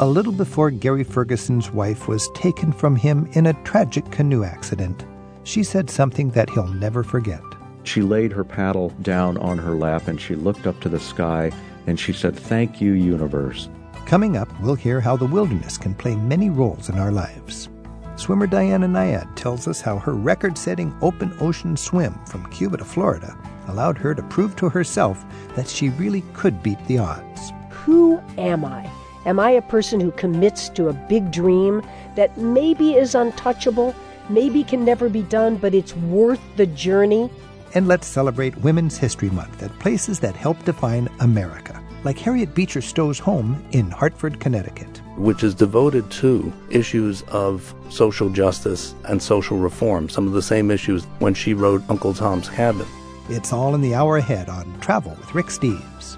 [0.00, 5.04] a little before Gary Ferguson's wife was taken from him in a tragic canoe accident,
[5.44, 7.42] she said something that he'll never forget.
[7.84, 11.52] She laid her paddle down on her lap and she looked up to the sky
[11.86, 13.68] and she said, Thank you, universe.
[14.06, 17.68] Coming up, we'll hear how the wilderness can play many roles in our lives.
[18.16, 22.84] Swimmer Diana Nyad tells us how her record setting open ocean swim from Cuba to
[22.86, 23.36] Florida
[23.68, 25.22] allowed her to prove to herself
[25.56, 27.52] that she really could beat the odds.
[27.70, 28.90] Who am I?
[29.26, 31.82] Am I a person who commits to a big dream
[32.16, 33.94] that maybe is untouchable,
[34.30, 37.30] maybe can never be done, but it's worth the journey?
[37.74, 42.80] And let's celebrate Women's History Month at places that help define America, like Harriet Beecher
[42.80, 45.02] Stowe's home in Hartford, Connecticut.
[45.16, 50.70] Which is devoted to issues of social justice and social reform, some of the same
[50.70, 52.86] issues when she wrote Uncle Tom's Cabin.
[53.28, 56.16] It's all in the hour ahead on Travel with Rick Steves.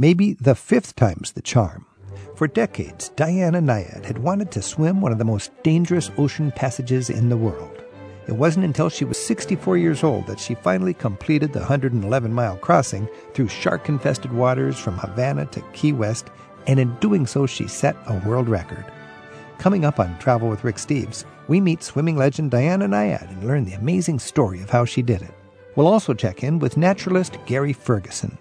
[0.00, 1.84] Maybe the fifth time's the charm.
[2.36, 7.10] For decades, Diana Nyad had wanted to swim one of the most dangerous ocean passages
[7.10, 7.82] in the world.
[8.28, 12.56] It wasn't until she was 64 years old that she finally completed the 111 mile
[12.58, 16.28] crossing through shark infested waters from Havana to Key West,
[16.68, 18.84] and in doing so, she set a world record.
[19.58, 23.64] Coming up on Travel with Rick Steves, we meet swimming legend Diana Nyad and learn
[23.64, 25.34] the amazing story of how she did it.
[25.74, 28.38] We'll also check in with naturalist Gary Ferguson.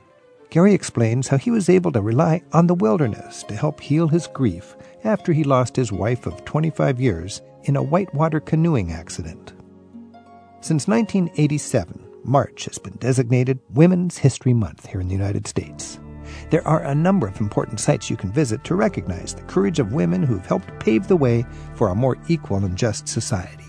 [0.50, 4.28] Gary explains how he was able to rely on the wilderness to help heal his
[4.28, 9.54] grief after he lost his wife of 25 years in a whitewater canoeing accident.
[10.62, 16.00] Since 1987, March has been designated Women's History Month here in the United States.
[16.50, 19.94] There are a number of important sites you can visit to recognize the courage of
[19.94, 21.46] women who've helped pave the way
[21.76, 23.64] for a more equal and just society.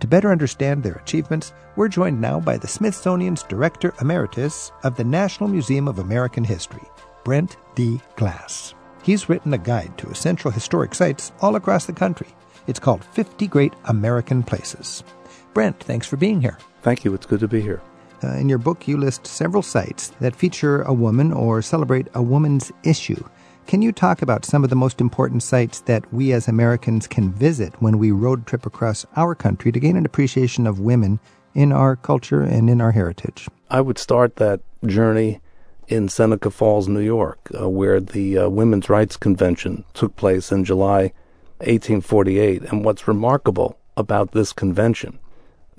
[0.00, 5.04] To better understand their achievements, we're joined now by the Smithsonian's Director Emeritus of the
[5.04, 6.82] National Museum of American History,
[7.22, 8.00] Brent D.
[8.16, 8.74] Glass.
[9.02, 12.28] He's written a guide to essential historic sites all across the country.
[12.66, 15.04] It's called 50 Great American Places.
[15.52, 16.58] Brent, thanks for being here.
[16.80, 17.12] Thank you.
[17.12, 17.82] It's good to be here.
[18.24, 22.22] Uh, in your book, you list several sites that feature a woman or celebrate a
[22.22, 23.22] woman's issue.
[23.66, 27.32] Can you talk about some of the most important sites that we as Americans can
[27.32, 31.20] visit when we road trip across our country to gain an appreciation of women
[31.54, 33.48] in our culture and in our heritage?
[33.70, 35.40] I would start that journey
[35.86, 40.64] in Seneca Falls, New York, uh, where the uh, Women's Rights Convention took place in
[40.64, 41.12] July
[41.58, 42.62] 1848.
[42.62, 45.18] And what's remarkable about this convention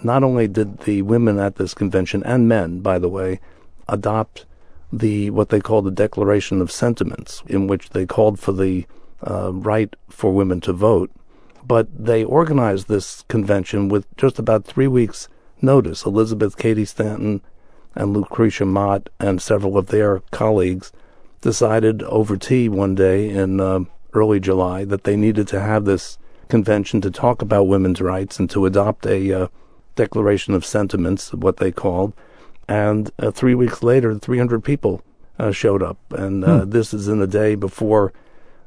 [0.03, 3.39] not only did the women at this convention and men, by the way,
[3.87, 4.45] adopt
[4.91, 8.85] the what they called the Declaration of Sentiments, in which they called for the
[9.25, 11.12] uh, right for women to vote,
[11.66, 15.28] but they organized this convention with just about three weeks'
[15.62, 16.06] notice.
[16.06, 17.41] Elizabeth Cady Stanton
[17.96, 20.91] and Lucretia Mott and several of their colleagues
[21.41, 23.81] decided over tea one day in uh,
[24.13, 28.50] early July that they needed to have this convention to talk about women's rights and
[28.50, 29.47] to adopt a uh,
[29.96, 32.13] Declaration of Sentiments, what they called.
[32.71, 35.03] And uh, three weeks later, 300 people
[35.37, 35.97] uh, showed up.
[36.11, 36.69] And uh, hmm.
[36.69, 38.13] this is in the day before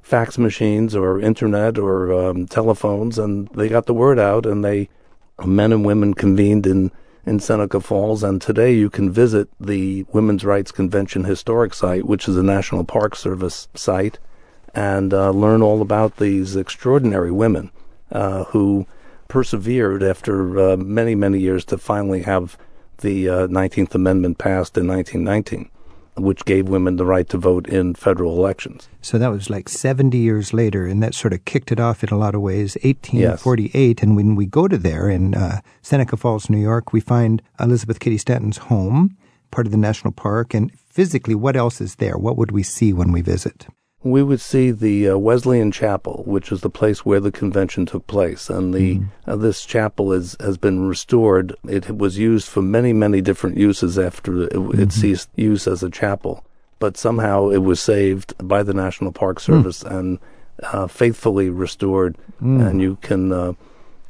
[0.03, 3.19] fax machines or internet or um, telephones.
[3.19, 4.91] And they got the word out, and they
[5.43, 6.93] men and women convened in
[7.25, 12.29] in Seneca Falls, and today you can visit the Women's Rights Convention Historic Site, which
[12.29, 14.19] is a National Park Service site,
[14.75, 17.71] and uh, learn all about these extraordinary women
[18.13, 18.87] uh, who
[19.27, 22.59] persevered after uh, many, many years to finally have
[22.99, 25.71] the uh, 19th Amendment passed in 1919,
[26.17, 28.89] which gave women the right to vote in federal elections.
[29.03, 32.11] So that was like 70 years later, and that sort of kicked it off in
[32.11, 32.77] a lot of ways.
[32.83, 34.03] 1848, yes.
[34.03, 38.01] and when we go to there in uh, Seneca Falls, New York, we find Elizabeth
[38.01, 39.17] Cady Stanton's home,
[39.51, 42.17] part of the national park, and physically, what else is there?
[42.17, 43.67] What would we see when we visit?
[44.05, 48.07] We would see the uh, Wesleyan Chapel, which is the place where the convention took
[48.07, 49.09] place, and the mm.
[49.27, 51.57] uh, this chapel is has been restored.
[51.67, 54.81] It was used for many many different uses after it, mm-hmm.
[54.81, 56.45] it ceased use as a chapel,
[56.79, 59.53] but somehow it was saved by the National Park hmm.
[59.53, 59.99] Service mm.
[59.99, 60.19] and
[60.63, 62.65] uh, faithfully restored, mm.
[62.65, 63.55] and you can uh,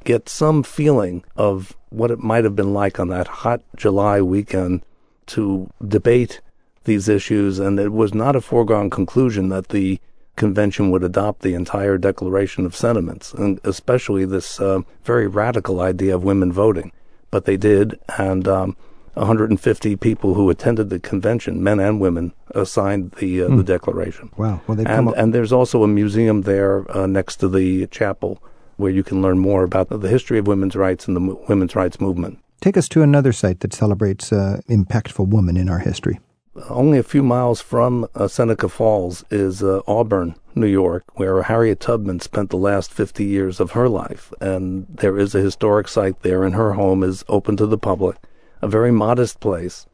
[0.02, 4.82] get some feeling of what it might have been like on that hot July weekend
[5.26, 6.40] to debate
[6.84, 10.00] these issues, and it was not a foregone conclusion that the
[10.36, 16.14] convention would adopt the entire Declaration of Sentiments, and especially this uh, very radical idea
[16.14, 16.92] of women voting.
[17.30, 18.76] But they did, and um,
[19.14, 23.62] 150 people who attended the convention, men and women, uh, signed the uh, the hmm.
[23.62, 24.30] Declaration.
[24.36, 24.60] Wow!
[24.66, 28.42] Well, and and there's also a museum there uh, next to the chapel
[28.76, 32.00] where you can learn more about the history of women's rights and the women's rights
[32.00, 32.38] movement.
[32.60, 36.18] Take us to another site that celebrates uh, impactful women in our history.
[36.68, 41.80] Only a few miles from uh, Seneca Falls is uh, Auburn, New York, where Harriet
[41.80, 44.32] Tubman spent the last 50 years of her life.
[44.40, 48.18] And there is a historic site there, and her home is open to the public.
[48.62, 49.86] A very modest place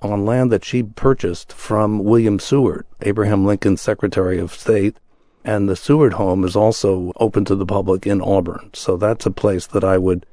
[0.00, 4.96] on land that she purchased from William Seward, Abraham Lincoln's Secretary of State.
[5.44, 8.70] And the Seward home is also open to the public in Auburn.
[8.72, 10.26] So that's a place that I would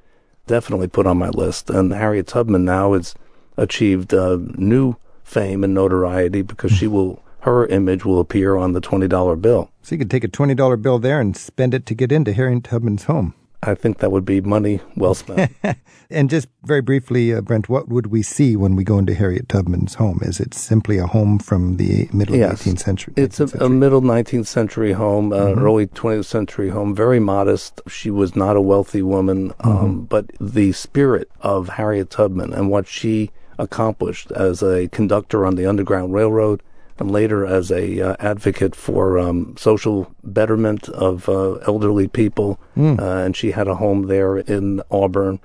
[0.47, 1.69] definitely put on my list.
[1.69, 3.13] And Harriet Tubman now has
[3.55, 4.95] achieved uh, new
[5.25, 9.69] fame and notoriety because she will her image will appear on the twenty dollar bill.
[9.81, 12.31] So you could take a twenty dollar bill there and spend it to get into
[12.31, 13.33] Harriet Tubman's home.
[13.63, 15.51] I think that would be money well spent.
[16.09, 19.49] and just very briefly, uh, Brent, what would we see when we go into Harriet
[19.49, 20.19] Tubman's home?
[20.21, 22.63] Is it simply a home from the middle yes.
[22.63, 23.13] 18th century?
[23.17, 23.65] It's a, century?
[23.65, 25.59] a, middle 19th century home, uh, mm-hmm.
[25.59, 27.81] early 20th century home, very modest.
[27.87, 29.99] She was not a wealthy woman, um, mm-hmm.
[30.01, 35.65] but the spirit of Harriet Tubman and what she accomplished as a conductor on the
[35.65, 36.61] Underground Railroad
[36.97, 42.59] and later as a uh, advocate for um, social betterment of uh, elderly people.
[42.77, 42.99] Mm.
[42.99, 45.39] Uh, and she had a home there in Auburn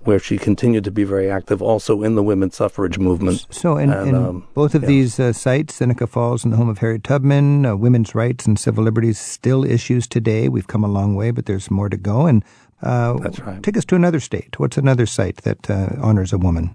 [0.00, 3.46] where she continued to be very active also in the women's suffrage movement.
[3.50, 4.88] So, in, and, in um, both of yeah.
[4.88, 8.58] these uh, sites, Seneca Falls and the home of Harriet Tubman, uh, women's rights and
[8.58, 10.48] civil liberties still issues today.
[10.48, 12.26] We've come a long way, but there's more to go.
[12.26, 12.44] And
[12.80, 13.62] uh, That's right.
[13.62, 14.58] take us to another state.
[14.58, 15.68] What's another site that
[16.00, 16.74] honors a woman?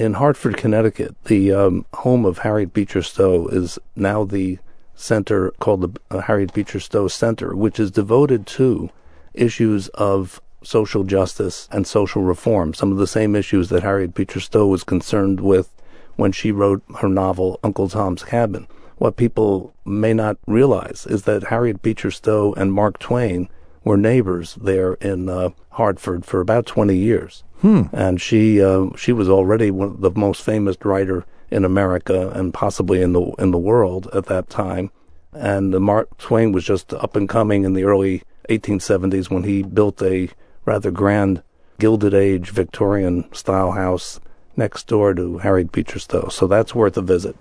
[0.00, 4.58] In Hartford, Connecticut, the um, home of Harriet Beecher Stowe is now the
[4.94, 8.88] center called the uh, Harriet Beecher Stowe Center, which is devoted to
[9.34, 14.40] issues of social justice and social reform, some of the same issues that Harriet Beecher
[14.40, 15.70] Stowe was concerned with
[16.16, 18.66] when she wrote her novel Uncle Tom's Cabin.
[18.96, 23.50] What people may not realize is that Harriet Beecher Stowe and Mark Twain
[23.84, 27.44] were neighbors there in uh, Hartford for about 20 years.
[27.60, 27.82] Hmm.
[27.92, 32.54] And she uh, she was already one of the most famous writer in America and
[32.54, 34.90] possibly in the in the world at that time.
[35.32, 40.02] And Mark Twain was just up and coming in the early 1870s when he built
[40.02, 40.28] a
[40.64, 41.42] rather grand
[41.78, 44.20] Gilded Age Victorian style house
[44.56, 46.28] next door to Harriet Beecher Stowe.
[46.28, 47.36] So that's worth a visit.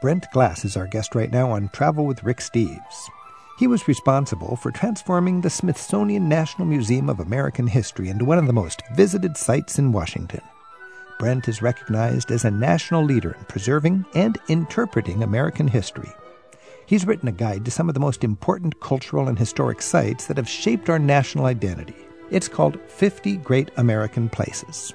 [0.00, 3.08] Brent Glass is our guest right now on Travel with Rick Steves.
[3.58, 8.46] He was responsible for transforming the Smithsonian National Museum of American History into one of
[8.46, 10.42] the most visited sites in Washington.
[11.18, 16.12] Brent is recognized as a national leader in preserving and interpreting American history.
[16.84, 20.36] He's written a guide to some of the most important cultural and historic sites that
[20.36, 21.96] have shaped our national identity.
[22.30, 24.92] It's called 50 Great American Places.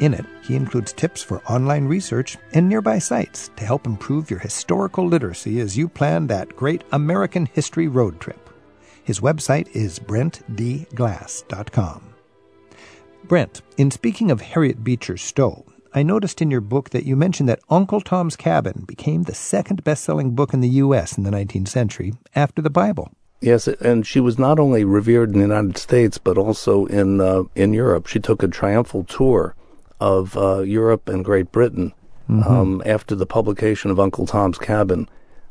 [0.00, 4.40] In it, he includes tips for online research and nearby sites to help improve your
[4.40, 8.50] historical literacy as you plan that great American history road trip.
[9.04, 12.14] His website is brentdglass.com.
[13.24, 15.64] Brent, in speaking of Harriet Beecher Stowe,
[15.94, 19.84] I noticed in your book that you mentioned that Uncle Tom's Cabin became the second
[19.84, 21.16] best selling book in the U.S.
[21.16, 23.12] in the 19th century after the Bible.
[23.40, 27.44] Yes, and she was not only revered in the United States, but also in, uh,
[27.54, 28.08] in Europe.
[28.08, 29.54] She took a triumphal tour
[30.00, 31.92] of uh, Europe and Great Britain
[32.28, 32.42] mm-hmm.
[32.42, 35.08] um, after the publication of Uncle Tom's Cabin.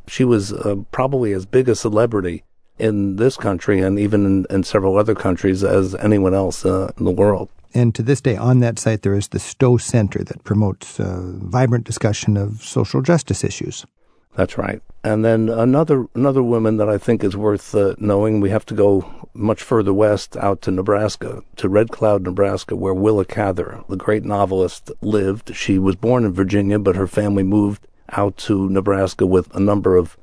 [0.07, 2.44] She was uh, probably as big a celebrity
[2.78, 7.06] in this country and even in, in several other countries as anyone else uh, in
[7.06, 7.50] the world.
[7.74, 11.22] And to this day, on that site, there is the Stowe Center that promotes uh,
[11.24, 13.86] vibrant discussion of social justice issues.
[14.35, 14.81] That's right.
[15.03, 18.40] And then another another woman that I think is worth uh, knowing.
[18.40, 22.94] We have to go much further west, out to Nebraska, to Red Cloud, Nebraska, where
[22.94, 25.56] Willa Cather, the great novelist, lived.
[25.56, 29.97] She was born in Virginia, but her family moved out to Nebraska with a number
[29.97, 30.18] of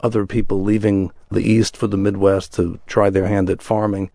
[0.00, 4.10] other people leaving the East for the Midwest to try their hand at farming.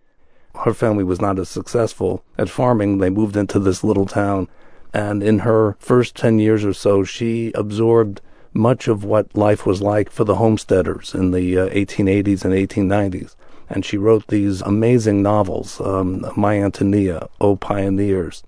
[0.64, 2.98] Her family was not as successful at farming.
[2.98, 4.48] They moved into this little town,
[4.92, 8.20] and in her first ten years or so, she absorbed
[8.52, 13.36] much of what life was like for the homesteaders in the uh, 1880s and 1890s.
[13.68, 18.42] And she wrote these amazing novels, um, My Antonia, O Pioneers,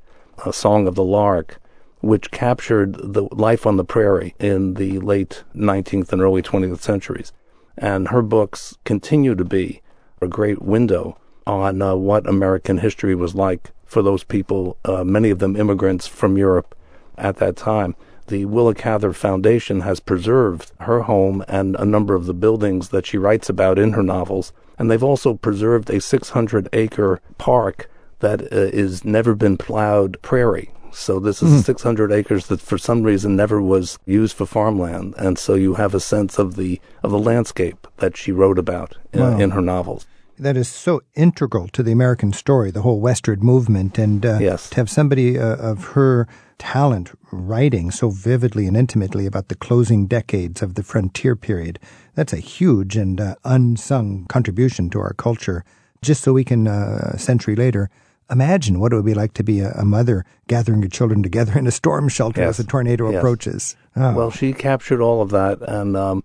[0.47, 1.61] A Song of the Lark,
[2.00, 7.33] which captured the life on the prairie in the late 19th and early 20th centuries.
[7.76, 9.83] And her books continue to be
[10.23, 15.30] a great window on uh, what American history was like for those people, uh, many
[15.30, 16.75] of them immigrants from Europe
[17.19, 17.95] at that time
[18.31, 23.05] the Willa Cather Foundation has preserved her home and a number of the buildings that
[23.05, 24.53] she writes about in her novels.
[24.79, 30.73] And they've also preserved a 600 acre park that uh, is never been plowed prairie.
[30.93, 31.65] So this is mm.
[31.65, 35.15] 600 acres that for some reason never was used for farmland.
[35.19, 38.97] And so you have a sense of the, of the landscape that she wrote about
[39.13, 39.39] in, wow.
[39.39, 40.07] in her novels
[40.39, 44.71] that is so integral to the American story, the whole westward movement, and uh, yes.
[44.71, 46.27] to have somebody uh, of her
[46.61, 51.79] talent writing so vividly and intimately about the closing decades of the frontier period.
[52.14, 55.64] That's a huge and uh, unsung contribution to our culture.
[56.02, 57.88] Just so we can, uh, a century later,
[58.31, 61.59] imagine what it would be like to be a, a mother gathering your children together
[61.59, 62.59] in a storm shelter yes.
[62.59, 63.19] as a tornado yes.
[63.19, 63.76] approaches.
[63.97, 64.14] Oh.
[64.14, 65.62] Well, she captured all of that.
[65.62, 66.23] And um,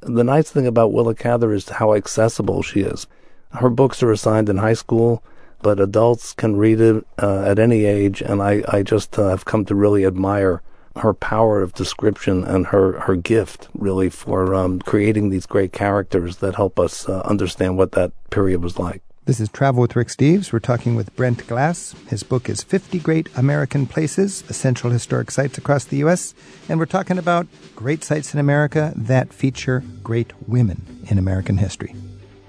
[0.00, 3.06] the nice thing about Willa Cather is how accessible she is.
[3.52, 5.22] Her books are assigned in high school
[5.64, 9.46] but adults can read it uh, at any age, and I, I just uh, have
[9.46, 10.60] come to really admire
[10.96, 16.36] her power of description and her, her gift, really, for um, creating these great characters
[16.36, 19.02] that help us uh, understand what that period was like.
[19.24, 20.52] This is Travel with Rick Steves.
[20.52, 21.94] We're talking with Brent Glass.
[22.10, 26.34] His book is 50 Great American Places, Essential Historic Sites Across the U.S.
[26.68, 31.94] And we're talking about great sites in America that feature great women in American history.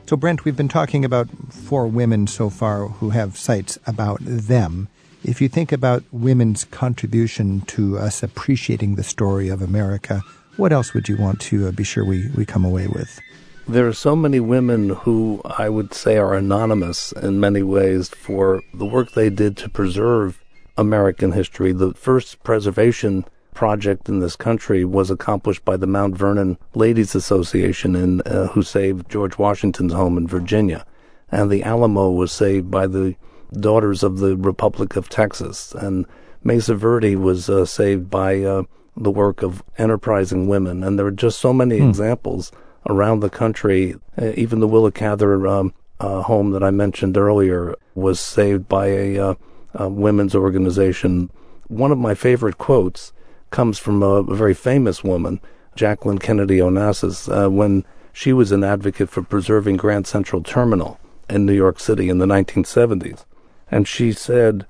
[0.07, 4.87] So, Brent, we've been talking about four women so far who have sites about them.
[5.23, 10.21] If you think about women's contribution to us appreciating the story of America,
[10.57, 13.19] what else would you want to uh, be sure we, we come away with?
[13.67, 18.61] There are so many women who I would say are anonymous in many ways for
[18.75, 20.39] the work they did to preserve
[20.77, 21.71] American history.
[21.71, 27.95] The first preservation project in this country was accomplished by the Mount Vernon Ladies Association,
[27.95, 30.85] in, uh, who saved George Washington's home in Virginia,
[31.31, 33.15] and the Alamo was saved by the
[33.53, 36.05] Daughters of the Republic of Texas, and
[36.43, 38.63] Mesa Verde was uh, saved by uh,
[38.95, 41.89] the work of enterprising women, and there are just so many hmm.
[41.89, 42.51] examples
[42.87, 43.95] around the country.
[44.21, 48.87] Uh, even the Willa Cather um, uh, home that I mentioned earlier was saved by
[48.87, 49.37] a, a
[49.79, 51.29] uh, women's organization.
[51.67, 53.11] One of my favorite quotes
[53.55, 55.39] comes from a, a very famous woman,
[55.75, 61.45] Jacqueline Kennedy Onassis, uh, when she was an advocate for preserving Grand Central Terminal in
[61.45, 63.23] New York City in the 1970s.
[63.71, 64.65] And she said,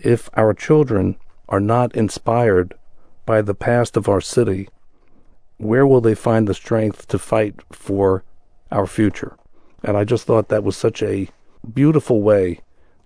[0.00, 1.16] if our children
[1.48, 2.74] are not inspired
[3.24, 4.68] by the past of our city,
[5.56, 8.24] where will they find the strength to fight for
[8.70, 9.38] our future?
[9.82, 11.28] And I just thought that was such a
[11.72, 12.60] beautiful way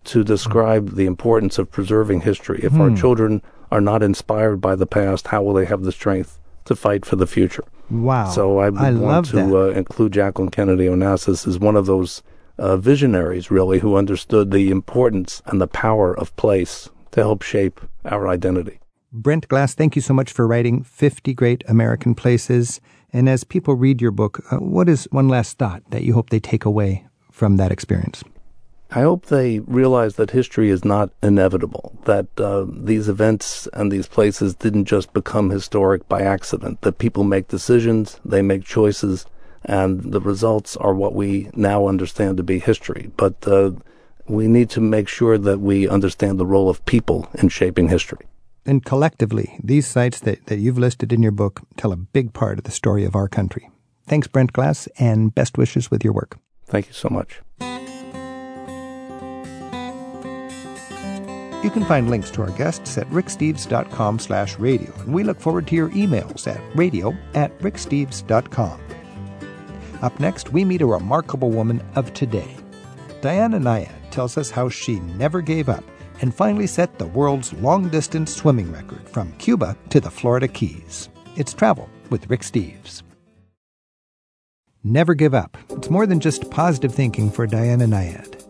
[0.04, 2.58] to describe the importance of preserving history.
[2.64, 2.80] If hmm.
[2.80, 3.40] our children
[3.72, 7.16] are not inspired by the past, how will they have the strength to fight for
[7.16, 7.64] the future?
[7.90, 8.28] Wow.
[8.28, 12.22] So I, I want to uh, include Jacqueline Kennedy Onassis as one of those
[12.58, 17.80] uh, visionaries, really, who understood the importance and the power of place to help shape
[18.04, 18.78] our identity.
[19.10, 22.78] Brent Glass, thank you so much for writing 50 Great American Places.
[23.10, 26.28] And as people read your book, uh, what is one last thought that you hope
[26.28, 28.22] they take away from that experience?
[28.94, 34.06] I hope they realize that history is not inevitable, that uh, these events and these
[34.06, 39.24] places didn't just become historic by accident, that people make decisions, they make choices,
[39.64, 43.10] and the results are what we now understand to be history.
[43.16, 43.70] But uh,
[44.26, 48.26] we need to make sure that we understand the role of people in shaping history.
[48.66, 52.58] And collectively, these sites that, that you've listed in your book tell a big part
[52.58, 53.70] of the story of our country.
[54.06, 56.38] Thanks, Brent Glass, and best wishes with your work.
[56.66, 57.40] Thank you so much.
[61.62, 65.68] You can find links to our guests at ricksteves.com slash radio, and we look forward
[65.68, 68.80] to your emails at radio at ricksteves.com.
[70.02, 72.56] Up next, we meet a remarkable woman of today.
[73.20, 75.84] Diana Nyad tells us how she never gave up
[76.20, 81.08] and finally set the world's long distance swimming record from Cuba to the Florida Keys.
[81.36, 83.02] It's travel with Rick Steves.
[84.82, 85.56] Never give up.
[85.70, 88.41] It's more than just positive thinking for Diana Nyad.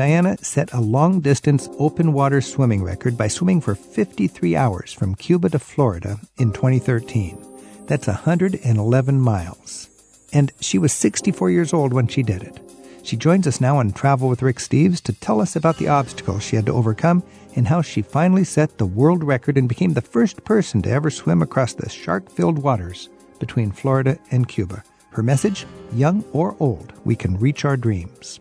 [0.00, 5.14] Diana set a long distance open water swimming record by swimming for 53 hours from
[5.14, 7.36] Cuba to Florida in 2013.
[7.84, 9.90] That's 111 miles.
[10.32, 12.58] And she was 64 years old when she did it.
[13.02, 16.44] She joins us now on Travel with Rick Steves to tell us about the obstacles
[16.44, 17.22] she had to overcome
[17.54, 21.10] and how she finally set the world record and became the first person to ever
[21.10, 24.82] swim across the shark filled waters between Florida and Cuba.
[25.10, 28.40] Her message young or old, we can reach our dreams.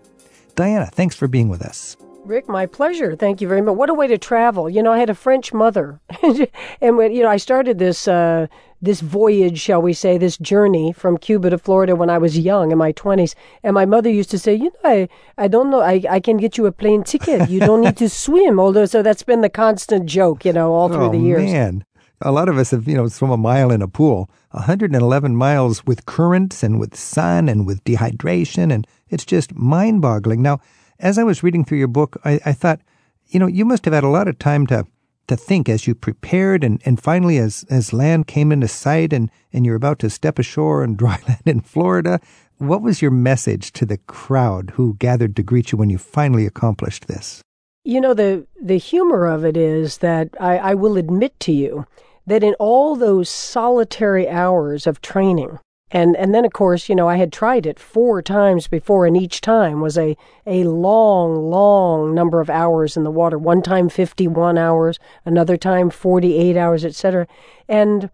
[0.59, 1.95] Diana, thanks for being with us.
[2.25, 3.15] Rick, my pleasure.
[3.15, 3.77] Thank you very much.
[3.77, 4.69] What a way to travel.
[4.69, 6.01] You know, I had a French mother,
[6.81, 8.47] and when, you know, I started this uh,
[8.81, 12.73] this voyage, shall we say, this journey from Cuba to Florida when I was young
[12.73, 13.35] in my twenties.
[13.63, 16.35] And my mother used to say, you know, I, I don't know, I, I can
[16.35, 17.49] get you a plane ticket.
[17.49, 18.59] You don't need to swim.
[18.59, 21.49] Although, so that's been the constant joke, you know, all through oh, the years.
[21.49, 21.85] man.
[22.21, 25.85] A lot of us have, you know, swum a mile in a pool, 111 miles
[25.85, 30.41] with currents and with sun and with dehydration, and it's just mind boggling.
[30.41, 30.59] Now,
[30.99, 32.81] as I was reading through your book, I, I thought,
[33.27, 34.85] you know, you must have had a lot of time to
[35.29, 39.29] to think as you prepared and, and finally as, as land came into sight and,
[39.53, 42.19] and you're about to step ashore on dry land in Florida.
[42.57, 46.45] What was your message to the crowd who gathered to greet you when you finally
[46.45, 47.41] accomplished this?
[47.85, 51.85] You know, the, the humor of it is that I, I will admit to you
[52.29, 55.59] that in all those solitary hours of training,
[55.91, 59.17] and and then of course, you know, I had tried it four times before, and
[59.17, 63.37] each time was a a long, long number of hours in the water.
[63.37, 67.27] One time fifty one hours, another time forty eight hours, etc.
[67.67, 68.11] And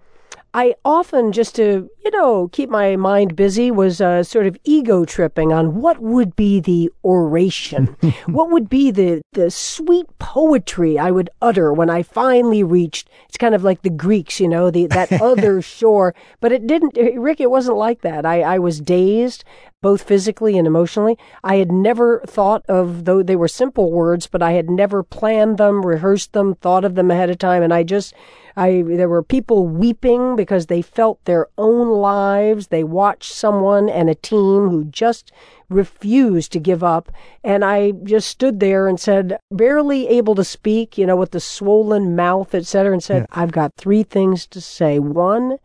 [0.55, 5.03] I often, just to, you know, keep my mind busy, was uh, sort of ego
[5.03, 7.87] tripping on what would be the oration,
[8.25, 13.35] what would be the, the sweet poetry I would utter when I finally reached, it's
[13.35, 16.15] kind of like the Greeks, you know, the, that other shore.
[16.39, 18.25] But it didn't, Rick, it wasn't like that.
[18.25, 19.43] I, I was dazed
[19.81, 21.17] both physically and emotionally.
[21.43, 25.57] I had never thought of, though they were simple words, but I had never planned
[25.57, 27.61] them, rehearsed them, thought of them ahead of time.
[27.61, 28.13] And I just,
[28.57, 32.67] I there were people weeping because they felt their own lives.
[32.67, 35.31] They watched someone and a team who just
[35.69, 37.11] refused to give up.
[37.43, 41.39] And I just stood there and said, barely able to speak, you know, with the
[41.39, 43.41] swollen mouth, etc., and said, yeah.
[43.41, 44.99] I've got three things to say.
[44.99, 45.57] One,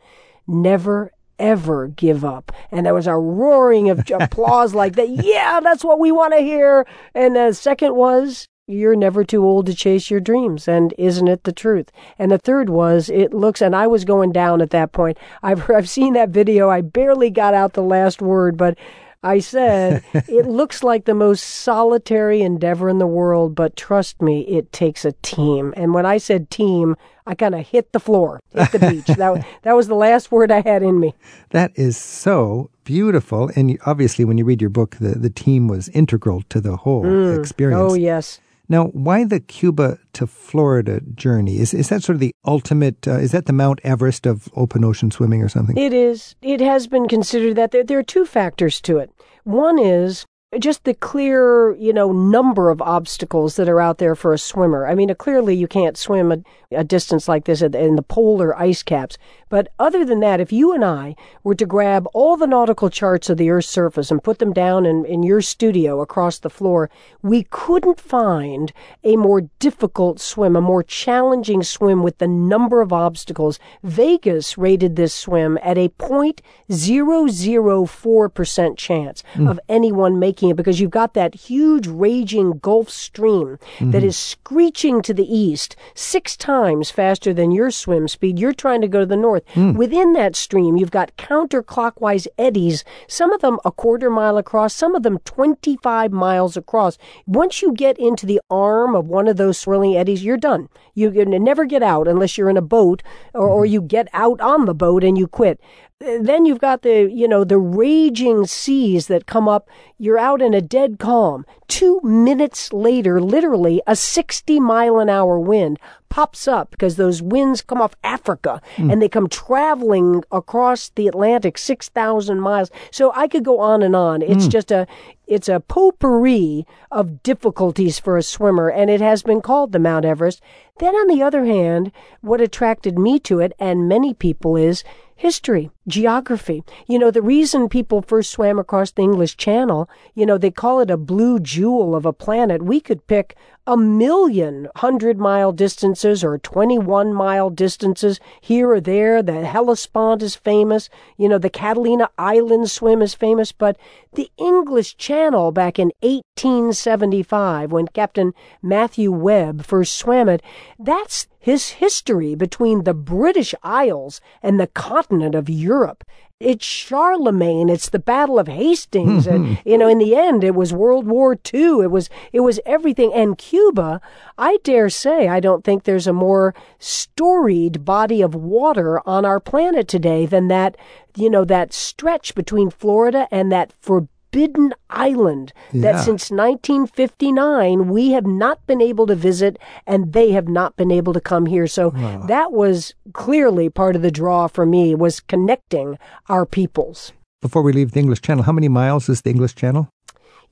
[0.47, 2.53] never ever give up.
[2.71, 5.09] And there was a roaring of applause like that.
[5.09, 6.87] Yeah, that's what we want to hear.
[7.15, 11.45] And the second was, you're never too old to chase your dreams and isn't it
[11.45, 14.93] the truth and the third was it looks and i was going down at that
[14.93, 18.77] point i've i've seen that video i barely got out the last word but
[19.23, 24.41] I said, it looks like the most solitary endeavor in the world, but trust me,
[24.43, 25.75] it takes a team.
[25.77, 26.97] And when I said team,
[27.27, 29.07] I kind of hit the floor, hit the beach.
[29.19, 31.15] that, that was the last word I had in me.
[31.51, 33.51] That is so beautiful.
[33.55, 37.05] And obviously, when you read your book, the, the team was integral to the whole
[37.05, 37.39] mm.
[37.39, 37.93] experience.
[37.93, 38.41] Oh, yes.
[38.71, 41.59] Now, why the Cuba to Florida journey?
[41.59, 43.07] Is is that sort of the ultimate?
[43.07, 45.77] Uh, is that the Mount Everest of open ocean swimming or something?
[45.77, 46.37] It is.
[46.41, 49.11] It has been considered that there, there are two factors to it.
[49.43, 50.25] One is
[50.59, 54.85] just the clear, you know, number of obstacles that are out there for a swimmer.
[54.85, 56.39] I mean, clearly you can't swim a,
[56.73, 59.17] a distance like this in the polar ice caps.
[59.49, 61.15] But other than that, if you and I
[61.45, 64.87] were to grab all the nautical charts of the Earth's surface and put them down
[64.87, 66.91] in, in your studio across the floor,
[67.23, 68.73] we couldn't find
[69.05, 73.61] a more difficult swim, a more challenging swim with the number of obstacles.
[73.85, 79.51] Vegas rated this swim at a 0.004% chance mm.
[79.51, 83.91] of anyone making because you've got that huge raging Gulf Stream mm-hmm.
[83.91, 88.39] that is screeching to the east six times faster than your swim speed.
[88.39, 89.45] You're trying to go to the north.
[89.55, 89.77] Mm.
[89.77, 94.95] Within that stream, you've got counterclockwise eddies, some of them a quarter mile across, some
[94.95, 96.99] of them 25 miles across.
[97.27, 100.69] Once you get into the arm of one of those swirling eddies, you're done.
[100.95, 103.03] You can never get out unless you're in a boat
[103.35, 103.73] or, or mm-hmm.
[103.73, 105.61] you get out on the boat and you quit.
[105.99, 109.69] Then you've got the you know the raging seas that come up.
[109.99, 111.45] You're out in a dead calm.
[111.69, 115.79] Two minutes later literally a 60 mile an hour wind
[116.11, 118.93] pops up because those winds come off africa mm.
[118.93, 123.97] and they come traveling across the atlantic 6000 miles so i could go on and
[123.97, 124.51] on it's mm.
[124.51, 124.87] just a
[125.27, 130.05] it's a potpourri of difficulties for a swimmer and it has been called the mount
[130.05, 130.43] everest
[130.79, 134.83] then on the other hand what attracted me to it and many people is
[135.21, 136.65] history, geography.
[136.87, 140.81] You know, the reason people first swam across the English Channel, you know, they call
[140.81, 142.63] it a blue jewel of a planet.
[142.63, 149.23] We could pick a million hundred mile distances or 21 mile distances here or there.
[149.23, 150.89] The Hellespont is famous.
[151.19, 153.77] You know, the Catalina Island swim is famous, but
[154.15, 160.43] the English Channel back in 1875 when Captain Matthew Webb first swam it,
[160.79, 166.05] that's his history between the British Isles and the continent of Europe.
[166.39, 167.69] It's Charlemagne.
[167.69, 169.27] It's the Battle of Hastings.
[169.27, 169.69] and, mm-hmm.
[169.69, 171.81] you know, in the end, it was World War II.
[171.81, 173.13] It was, it was everything.
[173.15, 174.01] And Cuba,
[174.39, 179.41] I dare say, I don't think there's a more storied body of water on our
[179.41, 180.77] planet today than that,
[181.17, 185.83] you know, that stretch between Florida and that forbidden forbidden island yeah.
[185.83, 190.91] that since 1959 we have not been able to visit and they have not been
[190.91, 191.67] able to come here.
[191.67, 192.25] So wow.
[192.27, 197.13] that was clearly part of the draw for me was connecting our peoples.
[197.43, 199.89] Before we leave the English Channel, how many miles is the English Channel?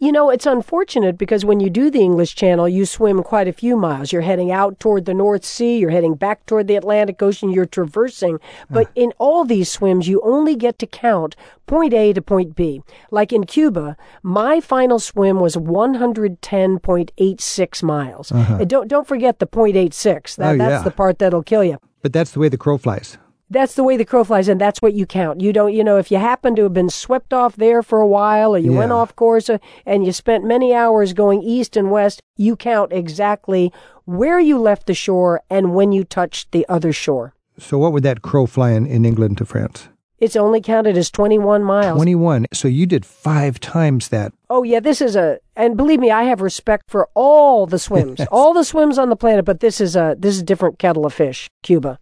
[0.01, 3.53] You know, it's unfortunate because when you do the English Channel, you swim quite a
[3.53, 4.13] few miles.
[4.13, 7.67] You're heading out toward the North Sea, you're heading back toward the Atlantic Ocean, you're
[7.67, 8.39] traversing.
[8.71, 8.91] But uh.
[8.95, 11.35] in all these swims, you only get to count
[11.67, 12.81] point A to point B.
[13.11, 18.31] Like in Cuba, my final swim was 110.86 miles.
[18.31, 18.65] Uh-huh.
[18.65, 20.37] don't don't forget the 0.86.
[20.37, 20.83] That, oh, that's yeah.
[20.83, 21.79] the part that'll kill you.
[22.03, 23.19] But that's the way the crow flies.
[23.51, 25.41] That's the way the crow flies, and that's what you count.
[25.41, 28.07] You don't, you know, if you happen to have been swept off there for a
[28.07, 31.91] while, or you went off course, uh, and you spent many hours going east and
[31.91, 33.73] west, you count exactly
[34.05, 37.35] where you left the shore and when you touched the other shore.
[37.59, 39.89] So what would that crow fly in, in England to France?
[40.19, 41.97] It's only counted as 21 miles.
[41.97, 42.47] 21.
[42.53, 44.33] So you did five times that.
[44.51, 48.21] Oh yeah, this is a and believe me, I have respect for all the swims,
[48.33, 51.07] all the swims on the planet, but this is a this is a different kettle
[51.07, 51.99] of fish, Cuba.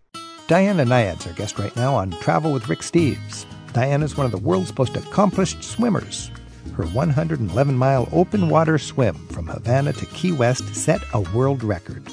[0.48, 3.44] Diana Nyad's our guest right now on Travel with Rick Steves.
[3.72, 6.30] Diana's one of the world's most accomplished swimmers.
[6.76, 12.06] Her 111 mile open water swim from Havana to Key West set a world record.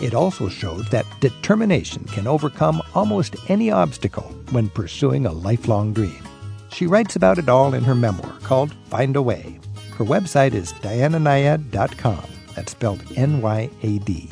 [0.00, 6.22] It also showed that determination can overcome almost any obstacle when pursuing a lifelong dream.
[6.70, 9.58] She writes about it all in her memoir called Find a Way.
[9.96, 12.24] Her website is diananyad.com.
[12.54, 14.30] That's spelled N Y A D.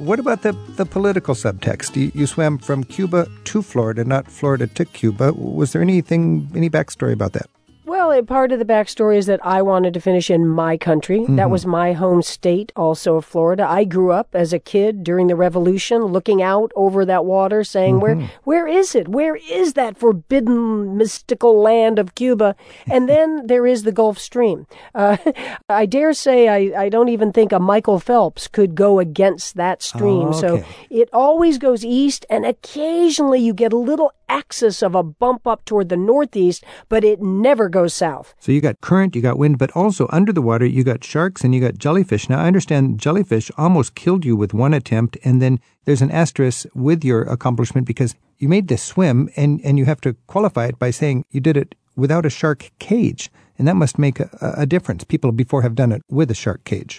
[0.00, 1.94] What about the, the political subtext?
[1.94, 5.34] You, you swam from Cuba to Florida, not Florida to Cuba.
[5.34, 7.50] Was there anything, any backstory about that?
[7.90, 11.26] Well, a part of the backstory is that I wanted to finish in my country.
[11.28, 13.66] That was my home state, also of Florida.
[13.68, 17.98] I grew up as a kid during the Revolution, looking out over that water, saying,
[17.98, 19.08] "Where, where is it?
[19.08, 22.54] Where is that forbidden, mystical land of Cuba?"
[22.88, 24.68] And then there is the Gulf Stream.
[24.94, 25.16] Uh,
[25.68, 29.82] I dare say, I, I don't even think a Michael Phelps could go against that
[29.82, 30.28] stream.
[30.28, 35.02] Oh, So it always goes east, and occasionally you get a little axis of a
[35.02, 38.34] bump up toward the northeast, but it never goes south.
[38.38, 41.42] So you got current, you got wind, but also under the water, you got sharks
[41.42, 42.28] and you got jellyfish.
[42.28, 46.66] Now, I understand jellyfish almost killed you with one attempt, and then there's an asterisk
[46.74, 50.78] with your accomplishment because you made this swim and, and you have to qualify it
[50.78, 53.30] by saying you did it without a shark cage.
[53.58, 55.04] And that must make a, a difference.
[55.04, 56.98] People before have done it with a shark cage.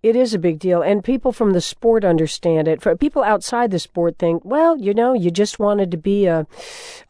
[0.00, 2.80] It is a big deal, and people from the sport understand it.
[2.80, 6.46] For people outside the sport think, well, you know, you just wanted to be a,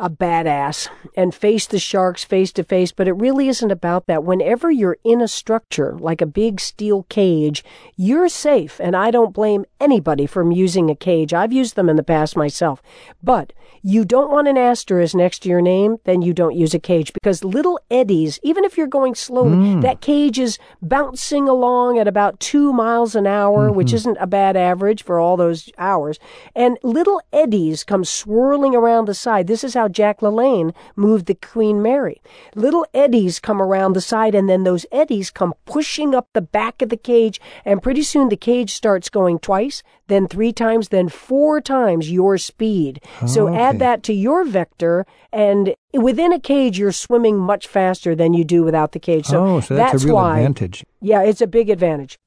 [0.01, 4.24] a badass and face the sharks face to face, but it really isn't about that.
[4.24, 7.62] Whenever you're in a structure like a big steel cage,
[7.94, 11.35] you're safe, and I don't blame anybody from using a cage.
[11.35, 12.81] I've used them in the past myself,
[13.22, 16.79] but you don't want an asterisk next to your name, then you don't use a
[16.79, 19.83] cage because little eddies, even if you're going slowly, mm.
[19.83, 23.96] that cage is bouncing along at about two miles an hour, which mm-hmm.
[23.96, 26.18] isn't a bad average for all those hours.
[26.55, 29.46] And little eddies come swirling around the side.
[29.46, 32.20] This is how Jack LaLanne moved the Queen Mary.
[32.55, 36.83] Little eddies come around the side, and then those eddies come pushing up the back
[36.83, 41.09] of the cage, and pretty soon the cage starts going twice, then three times, then
[41.09, 43.01] four times your speed.
[43.27, 43.59] So Okay.
[43.59, 48.44] add that to your vector, and within a cage, you're swimming much faster than you
[48.44, 49.27] do without the cage.
[49.27, 50.38] So, oh, so that's, a real why.
[50.38, 50.85] advantage.
[51.01, 52.18] Yeah, it's a big advantage.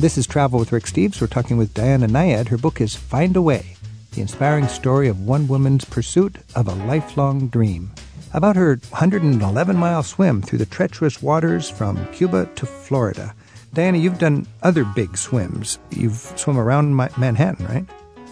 [0.00, 1.20] This is Travel with Rick Steves.
[1.20, 2.48] We're talking with Diana Nyad.
[2.48, 3.76] Her book is Find a Way
[4.12, 7.90] The Inspiring Story of One Woman's Pursuit of a Lifelong Dream.
[8.32, 13.34] About her 111 mile swim through the treacherous waters from Cuba to Florida.
[13.74, 15.78] Diana, you've done other big swims.
[15.90, 17.84] You've swum around Manhattan, right?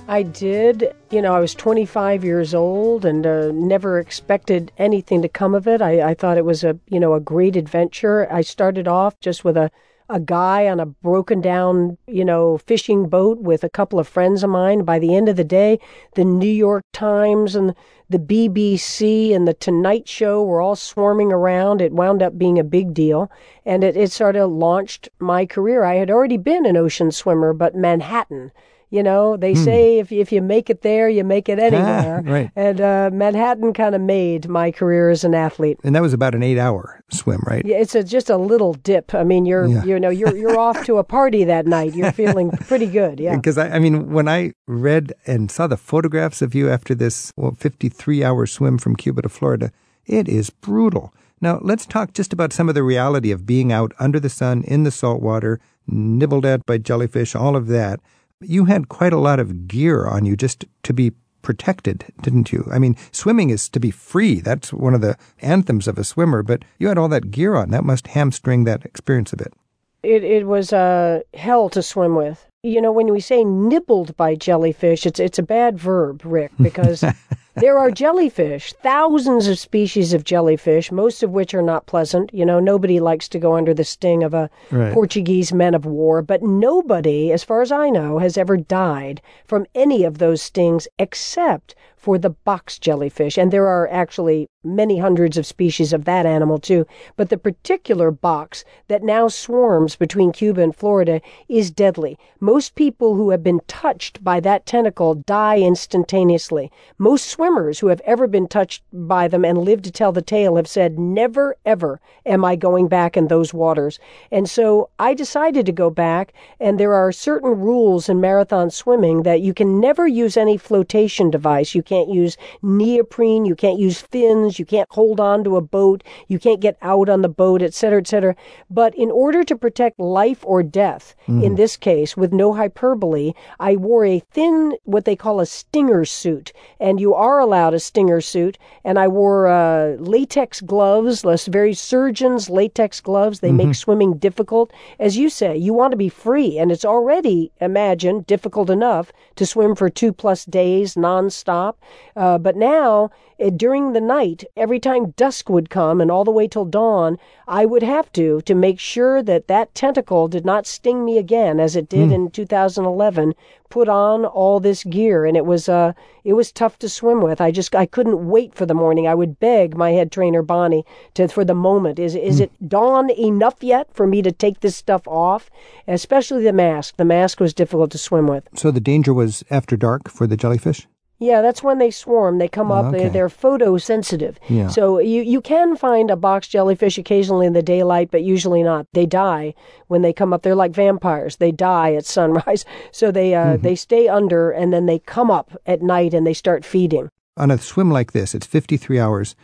[0.09, 0.95] I did.
[1.11, 5.69] You know, I was 25 years old and uh, never expected anything to come of
[5.69, 5.83] it.
[5.83, 8.27] I, I thought it was a, you know, a great adventure.
[8.33, 9.71] I started off just with a,
[10.09, 14.43] a guy on a broken down, you know, fishing boat with a couple of friends
[14.43, 14.85] of mine.
[14.85, 15.79] By the end of the day,
[16.15, 17.75] the New York Times and
[18.09, 21.83] the BBC and the Tonight Show were all swarming around.
[21.83, 23.31] It wound up being a big deal,
[23.67, 25.85] and it, it sort of launched my career.
[25.85, 28.51] I had already been an ocean swimmer, but Manhattan.
[28.91, 32.23] You know, they say if if you make it there, you make it anywhere.
[32.25, 32.51] right.
[32.57, 35.79] And uh, Manhattan kind of made my career as an athlete.
[35.85, 37.63] And that was about an eight hour swim, right?
[37.67, 39.15] Yeah, it's a, just a little dip.
[39.15, 39.85] I mean, you're Yeah.
[39.85, 41.95] you know you're you're off to a party that night.
[41.95, 43.21] You're feeling pretty good.
[43.21, 43.37] Yeah.
[43.37, 47.31] Because I, I mean, when I read and saw the photographs of you after this
[47.37, 49.71] well, 53 hour swim from Cuba to Florida,
[50.07, 51.13] it is brutal.
[51.43, 54.65] Now, let's talk just about some of the reality of being out under the sun,
[54.65, 58.01] in the salt water, nibbled at by jellyfish, all of that.
[58.41, 62.69] You had quite a lot of gear on you just to be protected, didn't you?
[62.71, 64.41] I mean, swimming is to be free.
[64.41, 67.71] That's one of the anthems of a swimmer, but you had all that gear on.
[67.71, 69.55] That must hamstring that experience a bit.
[70.03, 72.47] It it was uh, hell to swim with.
[72.63, 77.05] You know, when we say nibbled by jellyfish, it's it's a bad verb, Rick, because
[77.61, 82.33] there are jellyfish, thousands of species of jellyfish, most of which are not pleasant.
[82.33, 84.93] You know, nobody likes to go under the sting of a Right.
[84.93, 89.67] Portuguese man of war, but nobody, as far as I know, has ever died from
[89.75, 93.37] any of those stings except for the box jellyfish.
[93.37, 96.87] And there are actually many hundreds of species of that animal too.
[97.17, 102.19] But the particular box that now swarms between Cuba and Florida is deadly.
[102.41, 106.71] Most people who have been touched by that tentacle die instantaneously.
[106.99, 110.57] Most swimmers who have ever been touched by them and lived to tell the tale
[110.57, 113.99] have said, never ever am I going back in those waters.
[114.31, 119.23] And so I decided to go back and there are certain rules in marathon swimming
[119.23, 121.75] that you can never use any flotation device.
[121.75, 126.03] You can't use neoprene, you can't use fins, you can't hold on to a boat,
[126.27, 128.37] you can't get out on the boat, etc., etc.
[128.71, 131.43] But in order to protect life or death, mm.
[131.43, 136.05] in this case, with no hyperbole, I wore a thin, what they call a stinger
[136.05, 136.53] suit.
[136.81, 138.59] And you are allowed a stinger suit.
[138.85, 143.41] And I wore uh, latex gloves, less very surgeon's latex gloves.
[143.41, 143.69] They mm-hmm.
[143.69, 144.73] make swimming difficult.
[144.99, 146.59] As you say, you want to be free.
[146.59, 151.75] And it's already, imagine, difficult enough to swim for two plus days nonstop.
[152.17, 156.31] Uh, but now, uh, during the night, every time dusk would come and all the
[156.31, 160.67] way till dawn, I would have to, to make sure that that tentacle did not
[160.67, 162.15] sting me again as it did mm.
[162.15, 163.35] in 2011,
[163.71, 165.25] put on all this gear.
[165.25, 165.93] And it was, uh,
[166.25, 167.41] it was tough to swim with.
[167.41, 169.07] I just, I couldn't wait for the morning.
[169.07, 171.99] I would beg my head trainer, Bonnie, to, for the moment.
[171.99, 172.45] Is, is mm.
[172.45, 175.51] it dawn enough yet for me to take this stuff off?
[175.87, 176.97] Especially the mask.
[176.97, 178.49] The mask was difficult to swim with.
[178.55, 180.87] So the danger was after dark for the jellyfish?
[181.21, 182.39] Yeah, that's when they swarm.
[182.39, 182.87] They come up.
[182.87, 182.99] Okay.
[182.99, 184.37] They're, they're photosensitive.
[184.49, 184.69] Yeah.
[184.69, 188.87] So you you can find a box jellyfish occasionally in the daylight, but usually not.
[188.93, 189.55] They die
[189.89, 190.43] when they come up.
[190.43, 191.37] They're like vampires.
[191.37, 192.65] They die at sunrise.
[192.93, 193.63] So they uh, mm-hmm.
[193.63, 197.11] they stay under and then they come up at night and they start feeding.
[197.37, 199.37] On a swim like this, it's 53 hours.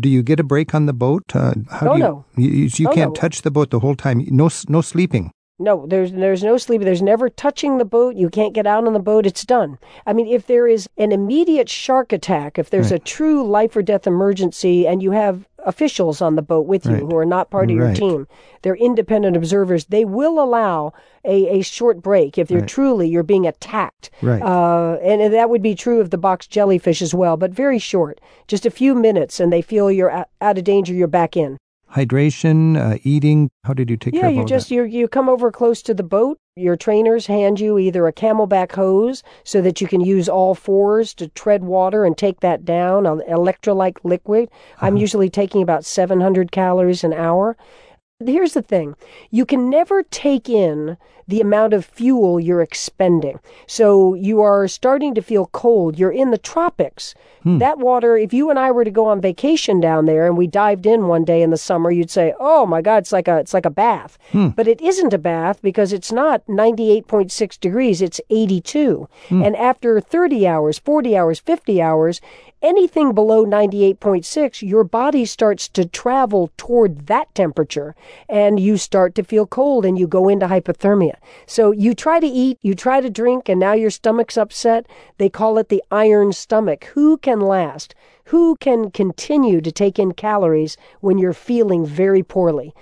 [0.00, 1.24] Do you get a break on the boat?
[1.34, 2.24] Uh, how oh, do you, no.
[2.36, 3.20] You, you oh, can't no.
[3.20, 4.24] touch the boat the whole time.
[4.28, 5.32] No, no sleeping.
[5.62, 6.82] No, there's there's no sleep.
[6.82, 8.16] There's never touching the boat.
[8.16, 9.26] You can't get out on the boat.
[9.26, 9.78] It's done.
[10.06, 13.00] I mean, if there is an immediate shark attack, if there's right.
[13.00, 16.92] a true life or death emergency, and you have officials on the boat with you
[16.94, 17.02] right.
[17.02, 18.26] who are not part of your team,
[18.62, 19.84] they're independent observers.
[19.84, 20.92] They will allow
[21.24, 22.68] a, a short break if you're right.
[22.68, 24.10] truly you're being attacked.
[24.20, 24.42] Right.
[24.42, 28.20] Uh, and that would be true of the box jellyfish as well, but very short,
[28.48, 30.92] just a few minutes, and they feel you're out of danger.
[30.92, 31.58] You're back in
[31.94, 33.50] hydration, uh, eating?
[33.64, 34.74] How did you take yeah, care of you just that?
[34.74, 36.38] you you come over close to the boat.
[36.56, 41.14] Your trainers hand you either a camelback hose so that you can use all fours
[41.14, 44.50] to tread water and take that down, an electrolyte liquid.
[44.52, 44.86] Uh-huh.
[44.86, 47.56] I'm usually taking about 700 calories an hour.
[48.24, 48.94] Here's the thing
[49.30, 53.40] you can never take in the amount of fuel you're expending.
[53.66, 55.98] So you are starting to feel cold.
[55.98, 57.14] You're in the tropics.
[57.42, 57.58] Hmm.
[57.58, 60.46] That water, if you and I were to go on vacation down there and we
[60.46, 63.38] dived in one day in the summer, you'd say, "Oh my God, it's like a
[63.38, 64.48] it's like a bath." Hmm.
[64.48, 68.00] But it isn't a bath because it's not 98.6 degrees.
[68.02, 69.08] It's 82.
[69.28, 69.42] Hmm.
[69.42, 72.20] And after 30 hours, 40 hours, 50 hours,
[72.62, 77.94] anything below 98.6, your body starts to travel toward that temperature
[78.28, 81.16] and you start to feel cold and you go into hypothermia.
[81.46, 84.86] So you try to eat, you try to drink, and now your stomach's upset.
[85.18, 86.84] They call it the iron stomach.
[86.94, 87.94] Who can last?
[88.26, 92.72] Who can continue to take in calories when you're feeling very poorly?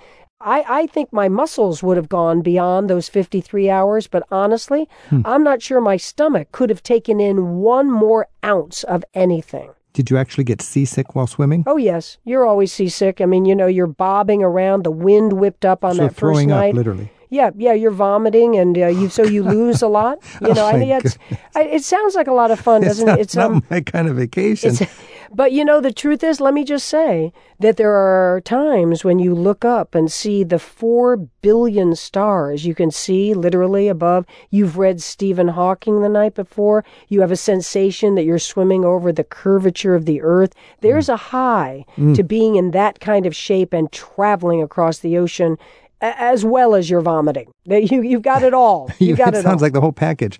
[0.43, 5.21] I, I think my muscles would have gone beyond those 53 hours, but honestly, hmm.
[5.25, 9.71] I'm not sure my stomach could have taken in one more ounce of anything.
[9.93, 11.63] Did you actually get seasick while swimming?
[11.67, 13.19] Oh yes, you're always seasick.
[13.19, 14.83] I mean, you know, you're bobbing around.
[14.83, 16.69] The wind whipped up on so that first night.
[16.69, 17.11] Up, literally.
[17.31, 20.19] Yeah, yeah, you're vomiting, and uh, you so you lose a lot.
[20.41, 21.17] You oh know, I mean, it's,
[21.55, 23.19] I, it sounds like a lot of fun, doesn't it?
[23.19, 24.75] It's not um, my kind of vacation.
[25.33, 29.19] But you know, the truth is, let me just say that there are times when
[29.19, 34.25] you look up and see the four billion stars you can see literally above.
[34.49, 36.83] You've read Stephen Hawking the night before.
[37.07, 40.53] You have a sensation that you're swimming over the curvature of the earth.
[40.81, 41.13] There's mm.
[41.13, 42.13] a high mm.
[42.15, 45.57] to being in that kind of shape and traveling across the ocean
[46.01, 47.51] as well as your vomiting.
[47.65, 48.89] You, you've got it all.
[48.99, 49.65] You've got it, it sounds all.
[49.65, 50.39] like the whole package.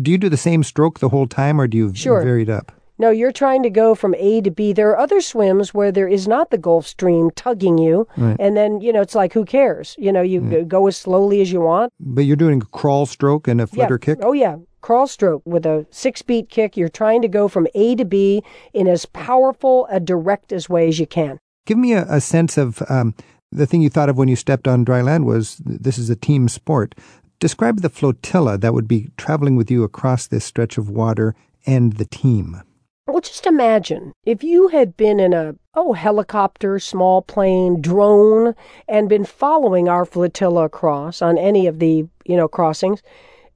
[0.00, 2.22] Do you do the same stroke the whole time, or do you sure.
[2.22, 2.72] vary it up?
[3.00, 4.74] No, you're trying to go from A to B.
[4.74, 8.36] There are other swims where there is not the Gulf Stream tugging you, right.
[8.38, 9.96] and then you know it's like who cares?
[9.98, 10.60] You know, you yeah.
[10.60, 11.94] go as slowly as you want.
[11.98, 14.04] But you're doing a crawl stroke and a flutter yeah.
[14.04, 14.18] kick.
[14.22, 16.76] Oh yeah, crawl stroke with a six beat kick.
[16.76, 18.42] You're trying to go from A to B
[18.74, 21.38] in as powerful a direct as way as you can.
[21.64, 23.14] Give me a, a sense of um,
[23.52, 26.16] the thing you thought of when you stepped on dry land was this is a
[26.16, 26.94] team sport.
[27.38, 31.34] Describe the flotilla that would be traveling with you across this stretch of water
[31.66, 32.62] and the team.
[33.06, 38.54] Well, just imagine if you had been in a oh helicopter, small plane, drone,
[38.86, 43.02] and been following our flotilla across on any of the you know crossings.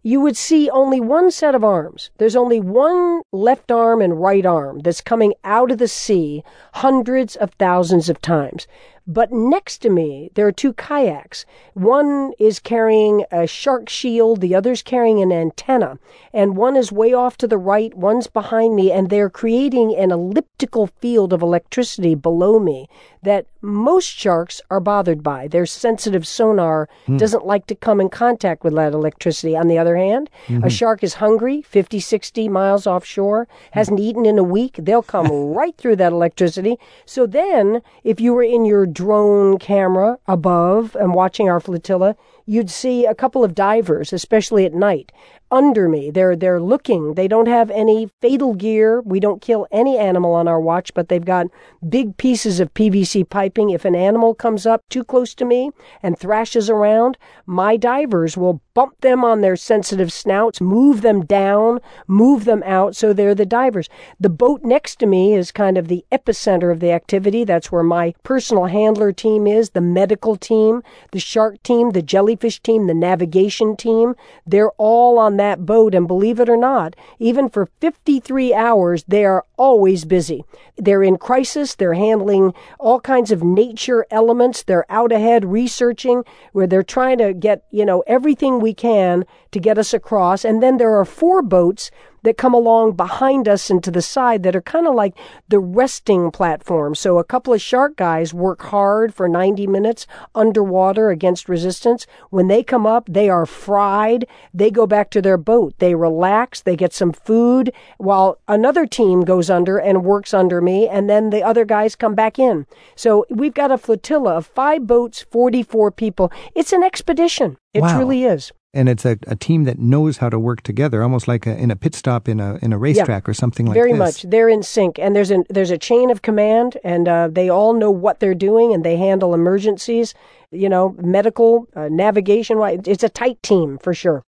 [0.07, 2.11] you would see only one set of arms.
[2.19, 7.37] There's only one left arm and right arm that's coming out of the sea hundreds
[7.37, 8.67] of thousands of times.
[9.07, 11.45] But next to me, there are two kayaks.
[11.75, 15.99] One is carrying a shark shield, the other's carrying an antenna,
[16.33, 20.11] and one is way off to the right, one's behind me, and they're creating an
[20.11, 22.89] elliptical field of electricity below me
[23.23, 25.49] that most sharks are bothered by.
[25.49, 27.19] Their sensitive sonar mm.
[27.19, 29.57] doesn't like to come in contact with that electricity.
[29.57, 30.65] On the other hand, mm-hmm.
[30.65, 35.27] a shark is hungry, 50, 60 miles offshore, hasn't eaten in a week, they'll come
[35.55, 36.77] right through that electricity.
[37.07, 42.71] So then, if you were in your drone camera above and watching our flotilla, you'd
[42.71, 45.13] see a couple of divers, especially at night,
[45.51, 46.11] under me.
[46.11, 47.15] They're they're looking.
[47.15, 49.01] They don't have any fatal gear.
[49.03, 51.47] We don't kill any animal on our watch, but they've got
[51.89, 53.71] big pieces of PVC piping.
[53.71, 55.71] If an animal comes up too close to me
[56.03, 61.79] and thrashes around, my divers will bump them on their sensitive snouts, move them down,
[62.09, 63.89] move them out so they're the divers.
[64.19, 67.45] The boat next to me is kind of the epicenter of the activity.
[67.45, 72.03] That's where my personal handler team is, the medical team, the shark team, the
[72.35, 74.15] jellyfish team, the navigation team.
[74.45, 79.25] They're all on that boat and believe it or not, even for 53 hours they
[79.25, 80.45] are always busy.
[80.77, 86.67] They're in crisis, they're handling all kinds of nature elements, they're out ahead researching where
[86.67, 90.45] they're trying to get, you know, everything we can to get us across.
[90.45, 91.91] And then there are four boats
[92.25, 95.15] that come along behind us and to the side that are kind of like
[95.49, 96.95] the resting platform.
[96.95, 102.07] So a couple of shark guys work hard for 90 minutes underwater against resistance.
[102.31, 104.27] When they come up, they are fried.
[104.53, 105.75] They go back to their boat.
[105.79, 106.63] They relax.
[106.63, 110.89] They get some food while another team goes under and works under me.
[110.89, 112.67] And then the other guys come back in.
[112.97, 116.33] So we've got a flotilla of five boats, 44 people.
[116.55, 117.59] It's an expedition.
[117.75, 117.97] It wow.
[117.97, 121.47] truly is and it's a, a team that knows how to work together, almost like
[121.47, 123.99] a, in a pit stop in a in a racetrack or something like very this.
[123.99, 127.29] Very much, they're in sync, and there's a there's a chain of command, and uh,
[127.31, 130.13] they all know what they're doing, and they handle emergencies.
[130.51, 132.61] You know, medical, uh, navigation.
[132.85, 134.23] It's a tight team for sure.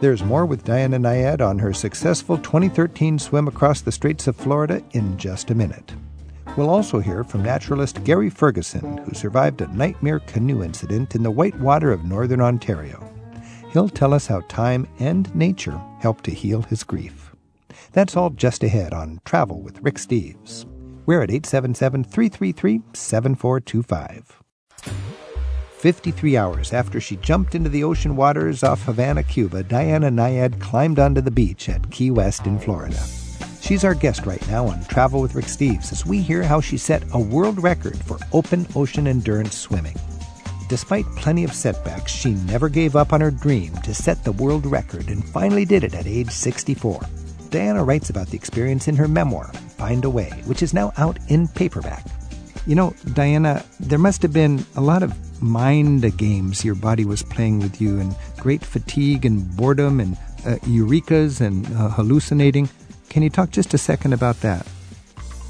[0.00, 4.82] There's more with Diana Nyad on her successful 2013 swim across the Straits of Florida
[4.92, 5.92] in just a minute.
[6.56, 11.30] We'll also hear from naturalist Gary Ferguson, who survived a nightmare canoe incident in the
[11.30, 13.17] white water of northern Ontario.
[13.72, 17.34] He'll tell us how time and nature help to heal his grief.
[17.92, 20.64] That's all just ahead on Travel with Rick Steves.
[21.04, 24.42] We're at 877 333 7425.
[25.78, 30.98] 53 hours after she jumped into the ocean waters off Havana, Cuba, Diana Nyad climbed
[30.98, 32.98] onto the beach at Key West in Florida.
[33.60, 36.78] She's our guest right now on Travel with Rick Steves as we hear how she
[36.78, 39.96] set a world record for open ocean endurance swimming.
[40.68, 44.66] Despite plenty of setbacks, she never gave up on her dream to set the world
[44.66, 47.00] record and finally did it at age 64.
[47.48, 49.46] Diana writes about the experience in her memoir,
[49.78, 52.04] Find a Way, which is now out in paperback.
[52.66, 57.22] You know, Diana, there must have been a lot of mind games your body was
[57.22, 62.68] playing with you, and great fatigue and boredom and uh, eurekas and uh, hallucinating.
[63.08, 64.66] Can you talk just a second about that?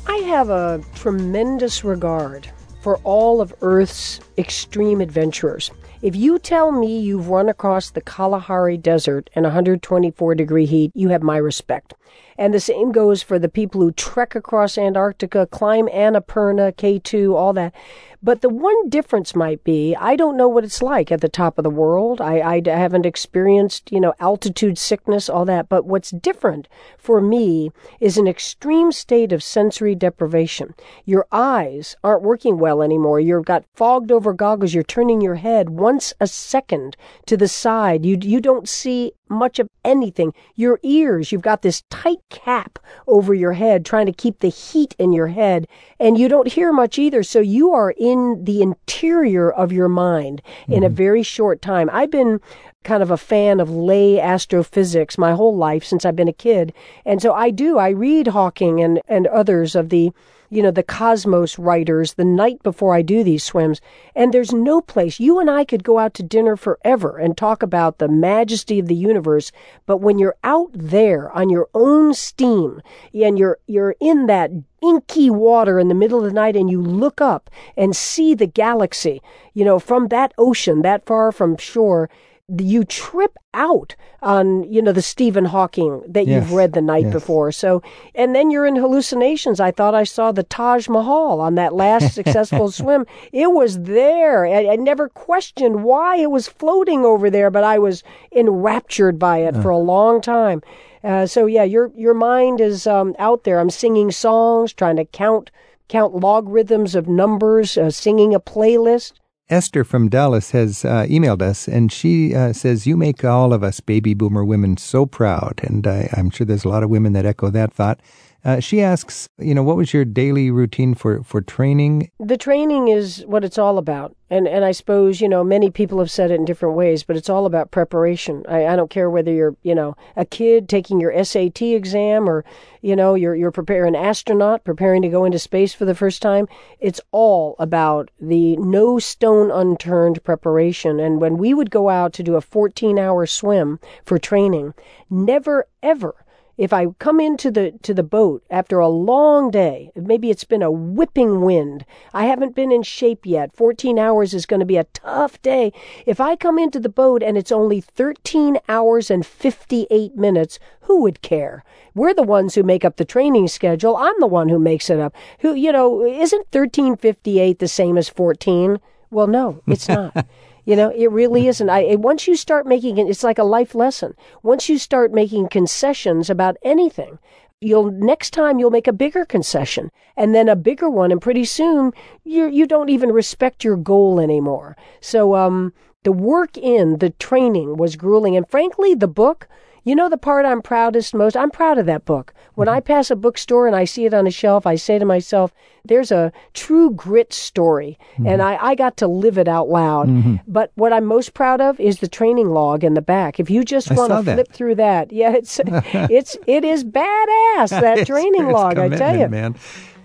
[0.07, 2.49] I have a tremendous regard
[2.81, 5.71] for all of Earth's extreme adventurers.
[6.01, 11.09] If you tell me you've run across the Kalahari Desert in 124 degree heat, you
[11.09, 11.95] have my respect.
[12.37, 17.53] And the same goes for the people who trek across Antarctica, climb Annapurna, K2, all
[17.55, 17.75] that.
[18.21, 21.57] But the one difference might be I don't know what it's like at the top
[21.57, 22.21] of the world.
[22.21, 25.69] I, I haven't experienced, you know, altitude sickness, all that.
[25.69, 26.67] But what's different
[26.97, 30.75] for me is an extreme state of sensory deprivation.
[31.05, 33.21] Your eyes aren't working well anymore.
[33.21, 34.75] You've got fogged over goggles.
[34.75, 38.05] You're turning your head once a second to the side.
[38.05, 40.33] You, you don't see much of anything.
[40.55, 44.95] Your ears, you've got this tight cap over your head trying to keep the heat
[44.99, 45.67] in your head,
[45.99, 47.23] and you don't hear much either.
[47.23, 50.73] So you are in the interior of your mind mm-hmm.
[50.73, 50.97] in a mm-hmm.
[50.97, 51.91] very short time.
[51.93, 52.41] I've been
[52.85, 56.73] kind of a fan of lay astrophysics my whole life since I've been a kid.
[57.05, 60.13] And so I do, I read Hawking and, and others of the
[60.51, 63.81] you know, the cosmos writers the night before I do these swims.
[64.15, 67.63] And there's no place you and I could go out to dinner forever and talk
[67.63, 69.53] about the majesty of the universe.
[69.87, 72.81] But when you're out there on your own steam
[73.13, 74.51] and you're, you're in that
[74.83, 78.47] inky water in the middle of the night and you look up and see the
[78.47, 79.21] galaxy,
[79.55, 82.09] you know, from that ocean that far from shore,
[82.57, 87.05] you trip out on you know the Stephen Hawking that Yes, you've read the night
[87.05, 87.13] yes.
[87.13, 87.53] before.
[87.53, 87.83] So
[88.15, 89.61] and then you're in hallucinations.
[89.61, 93.05] I thought I saw the Taj Mahal on that last successful swim.
[93.33, 94.47] It was there.
[94.47, 99.39] I, I never questioned why it was floating over there, but I was enraptured by
[99.39, 100.63] it for a long time.
[101.05, 103.61] Uh, so yeah, your your mind is um, out there.
[103.61, 105.51] I'm singing songs, trying to count
[105.89, 109.13] count logarithms of numbers, uh, singing a playlist.
[109.51, 113.63] Esther from Dallas has uh, emailed us, and she uh, says, You make all of
[113.63, 115.61] us baby boomer women so proud.
[115.63, 118.01] And I, I'm sure there's a lot of women that echo that thought.
[118.45, 122.11] Uh, she asks, You know, what was your daily routine for, for training?
[122.21, 124.15] The training is what it's all about.
[124.31, 127.17] And and I suppose, you know, many people have said it in different ways, but
[127.17, 128.45] it's all about preparation.
[128.49, 132.45] I, I don't care whether you're, you know, a kid taking your SAT exam or,
[132.83, 136.21] you know, you're you're preparing an astronaut preparing to go into space for the first
[136.21, 136.47] time.
[136.79, 141.01] It's all about the no stone unturned preparation.
[141.01, 144.75] And when we would go out to do a 14 hour swim for training,
[145.11, 146.15] never ever
[146.59, 150.63] if I come into the to the boat after a long day, maybe it's been
[150.63, 153.55] a whipping wind, I haven't been in shape yet.
[153.55, 155.73] 14 hours is going to be a tough day.
[156.05, 161.01] If I come into the boat and it's only 13 hours and 58 minutes, who
[161.03, 161.65] would care?
[161.95, 163.97] We're the ones who make up the training schedule.
[163.97, 165.15] I'm the one who makes it up.
[165.41, 168.81] Who, you know, isn't 1358 the same as 14?
[169.11, 170.27] Well, no, it's not.
[170.69, 171.71] You know, it really isn't.
[171.71, 174.15] I once you start making it, it's like a life lesson.
[174.43, 177.19] Once you start making concessions about anything,
[177.59, 181.47] you'll next time you'll make a bigger concession and then a bigger one, and pretty
[181.47, 184.77] soon you you don't even respect your goal anymore.
[185.01, 189.49] So, um, the work in the training was grueling, and frankly, the book.
[189.85, 191.37] You know the part I'm proudest most?
[191.37, 192.35] I'm proud of that book.
[192.55, 195.05] When I pass a bookstore and I see it on a shelf, I say to
[195.05, 195.55] myself,
[195.85, 197.99] there's a true grit story.
[198.27, 200.41] And I, I got to live it out loud.
[200.47, 203.39] But what I'm most proud of is the training log in the back.
[203.39, 208.07] If you just want to flip through that, yeah, it's it's it is badass, that
[208.07, 209.29] training log, I tell you.
[209.29, 209.55] man.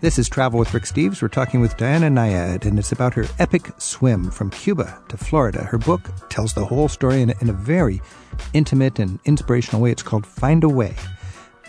[0.03, 1.21] This is Travel with Rick Steves.
[1.21, 5.63] We're talking with Diana Nyad, and it's about her epic swim from Cuba to Florida.
[5.63, 8.01] Her book tells the whole story in, in a very
[8.51, 9.91] intimate and inspirational way.
[9.91, 10.93] It's called Find a Way.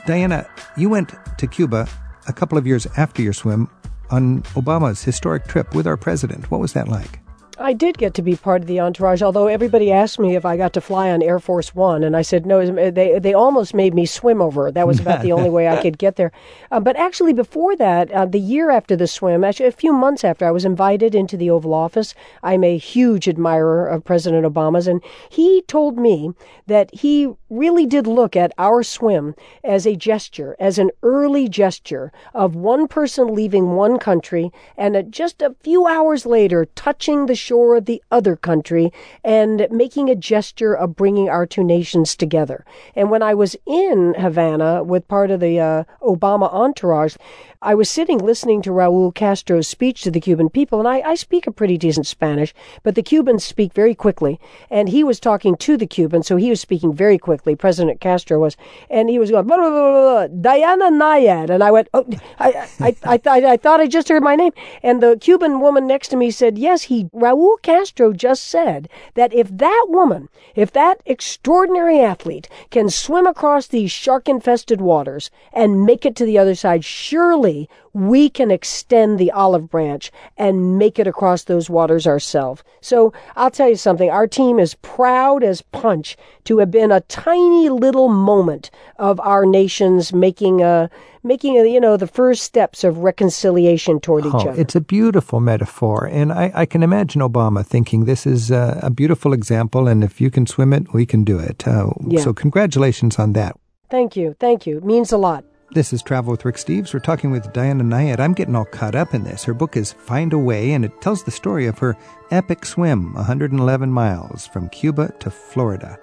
[0.05, 1.87] Diana, you went to Cuba
[2.27, 3.71] a couple of years after your swim
[4.11, 6.51] on Obama's historic trip with our president.
[6.51, 7.21] What was that like?
[7.59, 10.57] I did get to be part of the entourage, although everybody asked me if I
[10.57, 12.65] got to fly on Air Force One, and I said no.
[12.91, 14.73] They they almost made me swim over.
[14.73, 16.33] That was about the only way I could get there.
[16.71, 20.25] Uh, but actually, before that, uh, the year after the swim, actually a few months
[20.25, 22.15] after, I was invited into the Oval Office.
[22.43, 26.33] I'm a huge admirer of President Obama's, and he told me
[26.67, 32.11] that he really did look at our swim as a gesture, as an early gesture
[32.33, 37.35] of one person leaving one country and uh, just a few hours later touching the
[37.45, 38.87] shore of the other country
[39.23, 42.65] and making a gesture of bringing our two nations together.
[42.97, 47.17] And when I was in Havana with part of the uh, Obama entourage,
[47.61, 51.15] I was sitting listening to Raul Castro's speech to the Cuban people, and I, I
[51.15, 54.39] speak a pretty decent Spanish, but the Cubans speak very quickly.
[54.71, 57.57] And he was talking to the Cubans, so he was speaking very quickly.
[57.57, 58.59] President Castro was,
[58.91, 61.49] and he was going, blah, blah, blah, blah, Diana Nyad.
[61.49, 62.05] And I went, oh,
[62.39, 64.53] I, I, I, I, I thought I just heard my name.
[64.83, 69.35] And the Cuban woman next to me said, yes, he, Raul Castro just said that
[69.35, 75.85] if that woman, if that extraordinary athlete can swim across these shark infested waters and
[75.85, 80.99] make it to the other side, surely we can extend the olive branch and make
[80.99, 82.63] it across those waters ourselves.
[82.81, 84.11] So I'll tell you something.
[84.11, 89.47] Our team is proud as punch to have been a tiny little moment of our
[89.47, 90.91] nations making a
[91.27, 94.61] making a, you know the first steps of reconciliation toward each Oh, other.
[94.61, 96.05] it's a beautiful metaphor.
[96.13, 100.21] And I, I can imagine Obama thinking this is a, a beautiful example, and if
[100.21, 101.67] you can swim it, we can do it.
[101.67, 102.21] Uh, Yeah.
[102.21, 103.57] So, congratulations on that.
[103.89, 104.35] Thank you.
[104.39, 104.79] Thank you.
[104.79, 105.45] It means a lot.
[105.71, 106.93] This is Travel with Rick Steves.
[106.93, 108.21] We're talking with Diana Nyad.
[108.21, 109.45] I'm getting all caught up in this.
[109.45, 111.97] Her book is Find a Way, and it tells the story of her
[112.31, 115.99] epic swim, 111 miles from Cuba to Florida.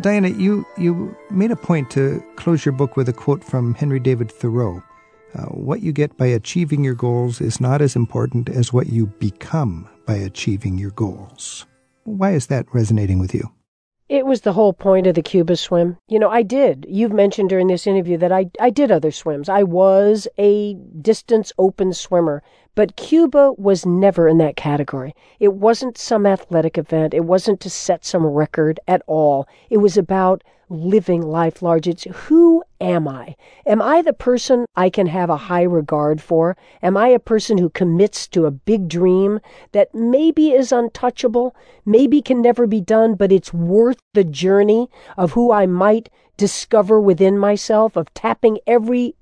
[0.00, 4.00] Diana, you, you made a point to close your book with a quote from Henry
[4.00, 4.82] David Thoreau.
[5.34, 9.06] Uh, what you get by achieving your goals is not as important as what you
[9.06, 11.66] become by achieving your goals.
[12.04, 13.52] Why is that resonating with you?
[14.10, 15.96] It was the whole point of the Cuba swim.
[16.08, 16.84] You know, I did.
[16.88, 19.48] You've mentioned during this interview that I, I did other swims.
[19.48, 22.42] I was a distance open swimmer,
[22.74, 25.14] but Cuba was never in that category.
[25.38, 27.14] It wasn't some athletic event.
[27.14, 29.46] It wasn't to set some record at all.
[29.70, 31.88] It was about living life large.
[31.88, 33.34] It's who am I?
[33.66, 36.56] Am I the person I can have a high regard for?
[36.82, 39.40] Am I a person who commits to a big dream
[39.72, 41.54] that maybe is untouchable,
[41.84, 47.00] maybe can never be done, but it's worth the journey of who I might discover
[47.00, 49.14] within myself, of tapping every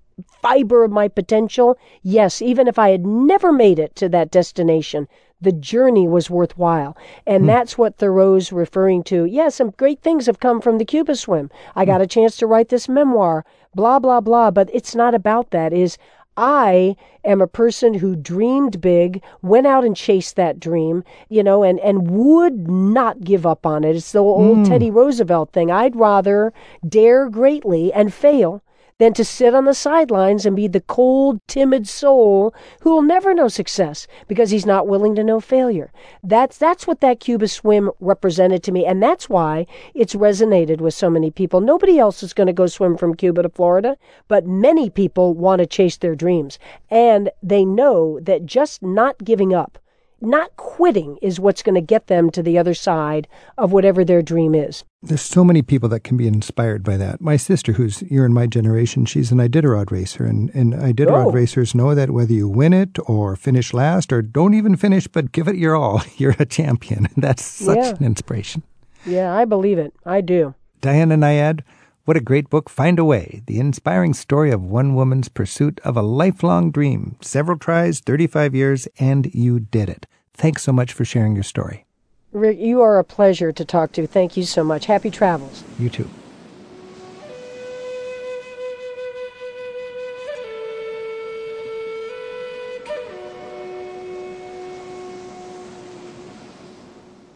[0.42, 1.78] fiber of my potential?
[2.03, 5.09] Yes, even if I had never made it to that destination,
[5.41, 6.97] the journey was worthwhile.
[7.26, 7.47] And mm.
[7.47, 9.24] that's what Thoreau's referring to.
[9.24, 11.51] Yes, yeah, some great things have come from the Cuba swim.
[11.76, 14.51] I got a chance to write this memoir, blah, blah, blah.
[14.51, 15.72] But it's not about that.
[15.72, 15.99] Is
[16.36, 21.64] I am a person who dreamed big, went out and chased that dream, you know,
[21.64, 23.97] and, and would not give up on it.
[23.97, 24.68] It's the old mm.
[24.68, 25.70] Teddy Roosevelt thing.
[25.70, 26.53] I'd rather
[26.89, 28.62] dare greatly and fail
[28.99, 33.32] than to sit on the sidelines and be the cold, timid soul who will never
[33.32, 35.92] know success because he's not willing to know failure.
[36.22, 40.94] That's that's what that Cuba swim represented to me, and that's why it's resonated with
[40.94, 41.61] so many people.
[41.61, 43.96] Nobody else is going to go swim from Cuba to Florida,
[44.26, 46.59] but many people want to chase their dreams,
[46.90, 49.78] and they know that just not giving up
[50.21, 54.23] not quitting is what's going to get them to the other side of whatever their
[54.23, 54.85] dream is.
[55.03, 57.21] There's so many people that can be inspired by that.
[57.21, 61.31] My sister, who's you're in my generation, she's an Iditarod racer, and, and Iditarod oh.
[61.31, 65.31] racers know that whether you win it or finish last or don't even finish, but
[65.31, 67.07] give it your all, you're a champion.
[67.07, 67.95] And that's such yeah.
[67.95, 68.62] an inspiration.
[69.07, 69.95] Yeah, I believe it.
[70.05, 70.55] I do.
[70.81, 71.62] Diana Nyad,
[72.09, 75.95] what a great book, Find a Way, the inspiring story of one woman's pursuit of
[75.95, 77.17] a lifelong dream.
[77.21, 80.07] Several tries, 35 years, and you did it.
[80.33, 81.85] Thanks so much for sharing your story.
[82.33, 84.07] Rick, you are a pleasure to talk to.
[84.07, 84.87] Thank you so much.
[84.87, 85.63] Happy travels.
[85.79, 86.09] You too.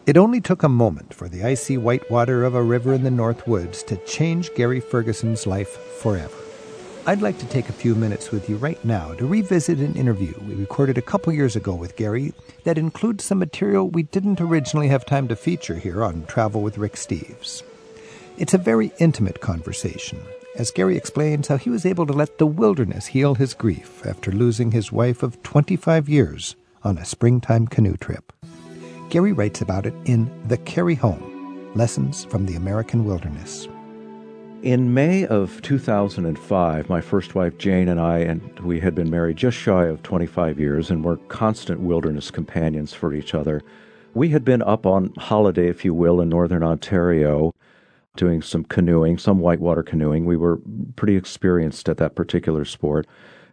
[0.05, 3.09] It only took a moment for the icy white water of a river in the
[3.09, 5.69] North Woods to change Gary Ferguson's life
[6.01, 6.35] forever.
[7.05, 10.33] I'd like to take a few minutes with you right now to revisit an interview
[10.45, 12.33] we recorded a couple years ago with Gary
[12.65, 16.77] that includes some material we didn't originally have time to feature here on Travel with
[16.77, 17.63] Rick Steves.
[18.37, 20.19] It's a very intimate conversation,
[20.57, 24.33] as Gary explains how he was able to let the wilderness heal his grief after
[24.33, 28.32] losing his wife of 25 years on a springtime canoe trip.
[29.13, 33.67] Gary writes about it in The Carry Home Lessons from the American Wilderness.
[34.63, 39.37] In May of 2005, my first wife Jane and I, and we had been married
[39.37, 43.61] just shy of 25 years and were constant wilderness companions for each other.
[44.15, 47.53] We had been up on holiday, if you will, in northern Ontario,
[48.15, 50.25] doing some canoeing, some whitewater canoeing.
[50.25, 50.59] We were
[50.95, 53.05] pretty experienced at that particular sport.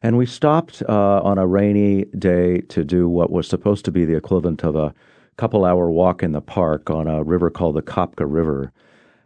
[0.03, 4.07] And we stopped uh, on a rainy day to do what was supposed to be
[4.07, 4.95] the equivalent of a
[5.37, 8.73] couple hour walk in the park on a river called the Kopka River.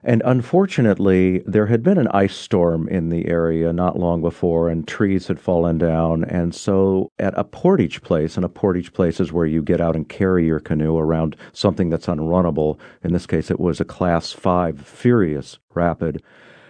[0.07, 4.87] And unfortunately, there had been an ice storm in the area not long before, and
[4.87, 6.25] trees had fallen down.
[6.25, 9.97] And so, at a portage place, and a portage place is where you get out
[9.97, 12.79] and carry your canoe around something that's unrunnable.
[13.03, 16.23] In this case, it was a class five furious rapid.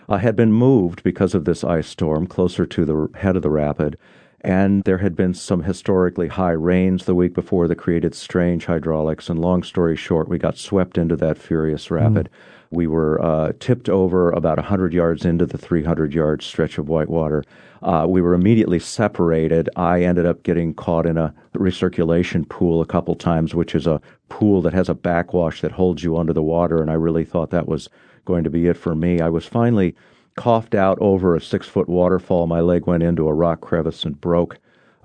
[0.09, 3.51] Uh, had been moved because of this ice storm closer to the head of the
[3.51, 3.99] rapid.
[4.45, 9.30] And there had been some historically high rains the week before that created strange hydraulics.
[9.30, 12.28] And long story short, we got swept into that furious rapid.
[12.28, 12.55] Mm.
[12.70, 17.42] We were uh, tipped over about 100 yards into the 300 yard stretch of whitewater.
[17.82, 19.70] Uh, we were immediately separated.
[19.76, 24.01] I ended up getting caught in a recirculation pool a couple times, which is a
[24.28, 27.51] pool that has a backwash that holds you under the water, and I really thought
[27.51, 27.88] that was
[28.24, 29.20] going to be it for me.
[29.20, 29.95] I was finally
[30.37, 32.47] coughed out over a six foot waterfall.
[32.47, 34.59] My leg went into a rock crevice and broke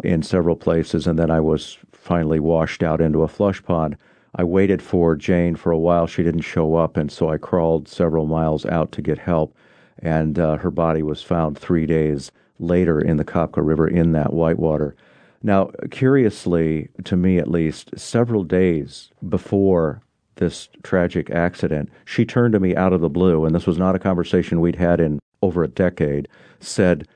[0.04, 3.98] in several places, and then I was finally washed out into a flush pond.
[4.36, 6.08] I waited for Jane for a while.
[6.08, 9.56] She didn't show up, and so I crawled several miles out to get help.
[9.98, 14.34] And uh, her body was found three days later in the Kopka River in that
[14.34, 14.96] whitewater.
[15.42, 20.02] Now, curiously, to me at least, several days before
[20.40, 23.96] this tragic accident, she turned to me out of the blue, and this was not
[23.96, 26.28] a conversation we'd had in over a decade,
[26.60, 27.08] said,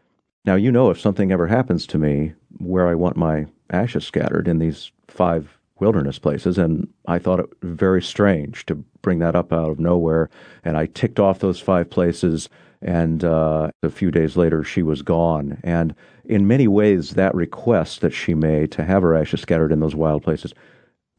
[0.45, 4.47] Now, you know, if something ever happens to me, where I want my ashes scattered
[4.47, 9.51] in these five wilderness places, and I thought it very strange to bring that up
[9.51, 10.29] out of nowhere.
[10.63, 12.47] And I ticked off those five places,
[12.81, 15.59] and uh, a few days later, she was gone.
[15.63, 19.79] And in many ways, that request that she made to have her ashes scattered in
[19.79, 20.53] those wild places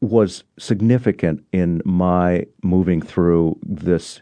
[0.01, 4.21] was significant in my moving through this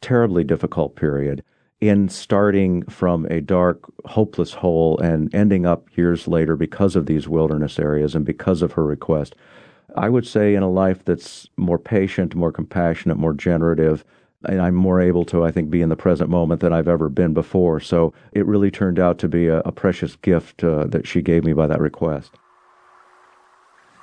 [0.00, 1.44] terribly difficult period
[1.80, 7.28] in starting from a dark, hopeless hole and ending up years later because of these
[7.28, 9.34] wilderness areas and because of her request
[9.96, 14.04] I would say in a life that's more patient, more compassionate, more generative,
[14.44, 17.08] and I'm more able to, I think, be in the present moment than I've ever
[17.08, 17.80] been before.
[17.80, 21.44] So it really turned out to be a, a precious gift uh, that she gave
[21.44, 22.32] me by that request.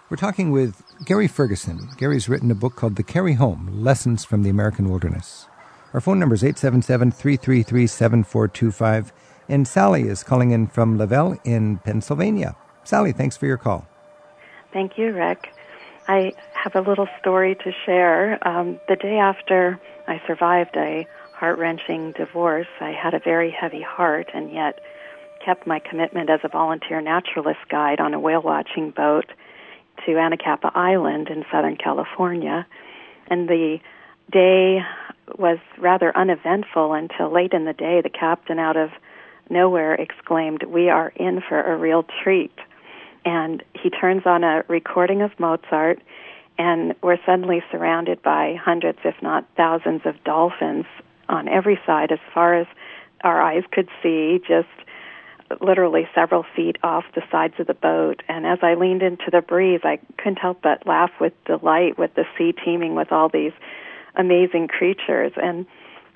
[0.09, 1.89] We're talking with Gary Ferguson.
[1.97, 5.47] Gary's written a book called The Carry Home Lessons from the American Wilderness.
[5.93, 9.11] Our phone number is 877 333 7425.
[9.49, 12.55] And Sally is calling in from Lavelle in Pennsylvania.
[12.85, 13.85] Sally, thanks for your call.
[14.71, 15.49] Thank you, Rick.
[16.07, 18.39] I have a little story to share.
[18.47, 19.77] Um, the day after
[20.07, 24.79] I survived a heart wrenching divorce, I had a very heavy heart and yet
[25.43, 29.25] kept my commitment as a volunteer naturalist guide on a whale watching boat
[30.05, 32.65] to Anacapa Island in Southern California.
[33.27, 33.79] And the
[34.31, 34.79] day
[35.37, 38.89] was rather uneventful until late in the day, the captain, out of
[39.49, 42.53] nowhere, exclaimed, We are in for a real treat
[43.27, 46.01] and he turns on a recording of Mozart,
[46.57, 50.85] and we're suddenly surrounded by hundreds, if not thousands, of dolphins
[51.27, 52.67] on every side as far as
[53.25, 54.69] our eyes could see, just
[55.61, 58.21] literally several feet off the sides of the boat.
[58.27, 62.13] And as I leaned into the breeze, I couldn't help but laugh with delight with
[62.15, 63.53] the sea teeming with all these
[64.15, 65.31] amazing creatures.
[65.35, 65.65] And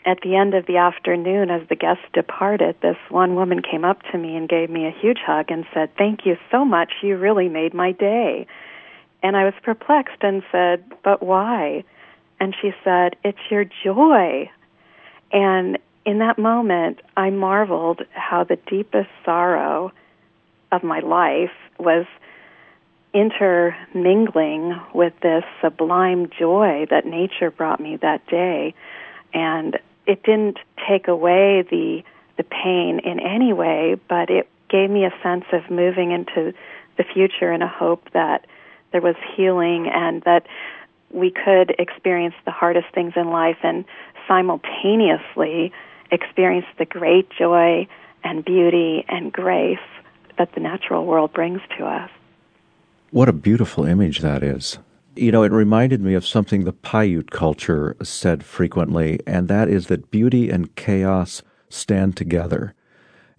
[0.06, 4.02] at the end of the afternoon, as the guests departed, this one woman came up
[4.12, 6.92] to me and gave me a huge hug and said, Thank you so much.
[7.02, 8.48] You really made my day.
[9.24, 11.84] And I was perplexed and said, But why?
[12.40, 14.50] And she said, It's your joy.
[15.32, 19.92] And in that moment, I marveled how the deepest sorrow
[20.72, 22.06] of my life was
[23.14, 28.74] intermingling with this sublime joy that nature brought me that day.
[29.34, 29.78] And
[30.08, 32.04] it didn't take away the
[32.38, 36.54] the pain in any way, but it gave me a sense of moving into
[36.98, 38.48] the future and a hope that
[38.92, 40.48] there was healing and that
[41.12, 43.84] we could experience the hardest things in life and
[44.28, 45.74] simultaneously
[46.12, 47.88] experience the great joy
[48.24, 49.80] and beauty and grace
[50.38, 52.10] that the natural world brings to us.
[53.12, 54.78] What a beautiful image that is.
[55.16, 59.88] You know, it reminded me of something the Paiute culture said frequently, and that is
[59.88, 62.74] that beauty and chaos stand together.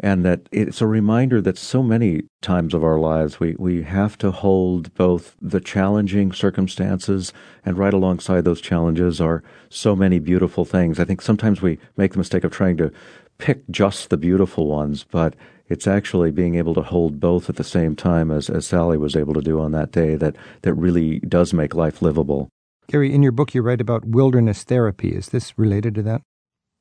[0.04, 4.18] And that it's a reminder that so many times of our lives we, we have
[4.18, 7.32] to hold both the challenging circumstances
[7.64, 10.98] and right alongside those challenges are so many beautiful things.
[10.98, 12.90] I think sometimes we make the mistake of trying to
[13.38, 15.36] pick just the beautiful ones, but
[15.68, 19.16] it's actually being able to hold both at the same time as, as Sally was
[19.16, 22.48] able to do on that day that, that really does make life livable.
[22.88, 25.10] Gary, in your book, you write about wilderness therapy.
[25.10, 26.22] Is this related to that?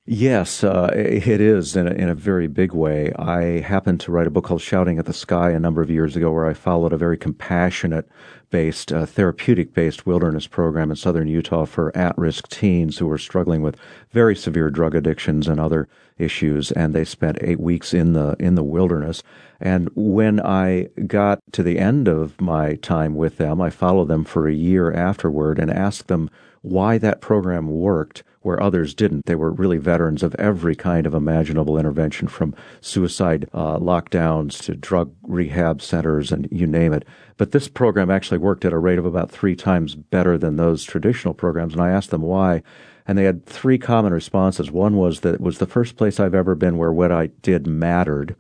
[0.08, 3.14] Yes, uh, it is in a, in a very big way.
[3.20, 6.16] I happened to write a book called Shouting at the Sky a number of years
[6.16, 8.10] ago where I followed a very compassionate
[8.50, 13.20] based, uh, therapeutic based wilderness program in southern Utah for at risk teens who were
[13.20, 13.78] struggling with
[14.10, 15.88] very severe drug addictions and other
[16.18, 16.72] issues.
[16.72, 19.22] And they spent eight weeks in the, in the wilderness.
[19.60, 24.24] And when I got to the end of my time with them, I followed them
[24.24, 26.32] for a year afterward and asked them
[26.64, 29.26] why that program worked where others didn't.
[29.26, 34.76] They were really veterans of every kind of imaginable intervention from suicide uh, lockdowns to
[34.76, 37.08] drug rehab centers and you name it.
[37.38, 40.84] But this program actually worked at a rate of about three times better than those
[40.84, 41.74] traditional programs.
[41.74, 42.64] And I asked them why.
[43.08, 44.72] And they had three common responses.
[44.72, 47.68] One was that it was the first place I've ever been where what I did
[47.68, 48.36] mattered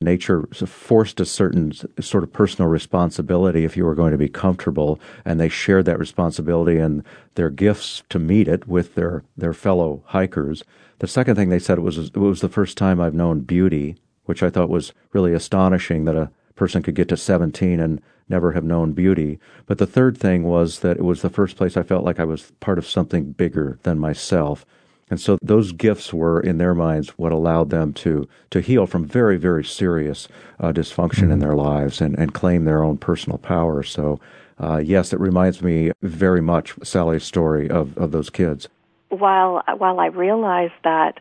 [0.00, 4.98] nature forced a certain sort of personal responsibility if you were going to be comfortable,
[5.24, 10.02] and they shared that responsibility and their gifts to meet it with their, their fellow
[10.06, 10.64] hikers.
[11.00, 14.42] The second thing they said was it was the first time I've known beauty, which
[14.42, 18.64] I thought was really astonishing that a person could get to 17 and never have
[18.64, 19.38] known beauty.
[19.66, 22.24] But the third thing was that it was the first place I felt like I
[22.24, 24.64] was part of something bigger than myself.
[25.10, 29.04] And so those gifts were, in their minds, what allowed them to, to heal from
[29.04, 30.28] very, very serious
[30.60, 31.32] uh, dysfunction mm-hmm.
[31.32, 33.82] in their lives and, and claim their own personal power.
[33.82, 34.20] So,
[34.60, 38.68] uh, yes, it reminds me very much Sally's story of, of those kids.
[39.08, 41.18] While, while I realized that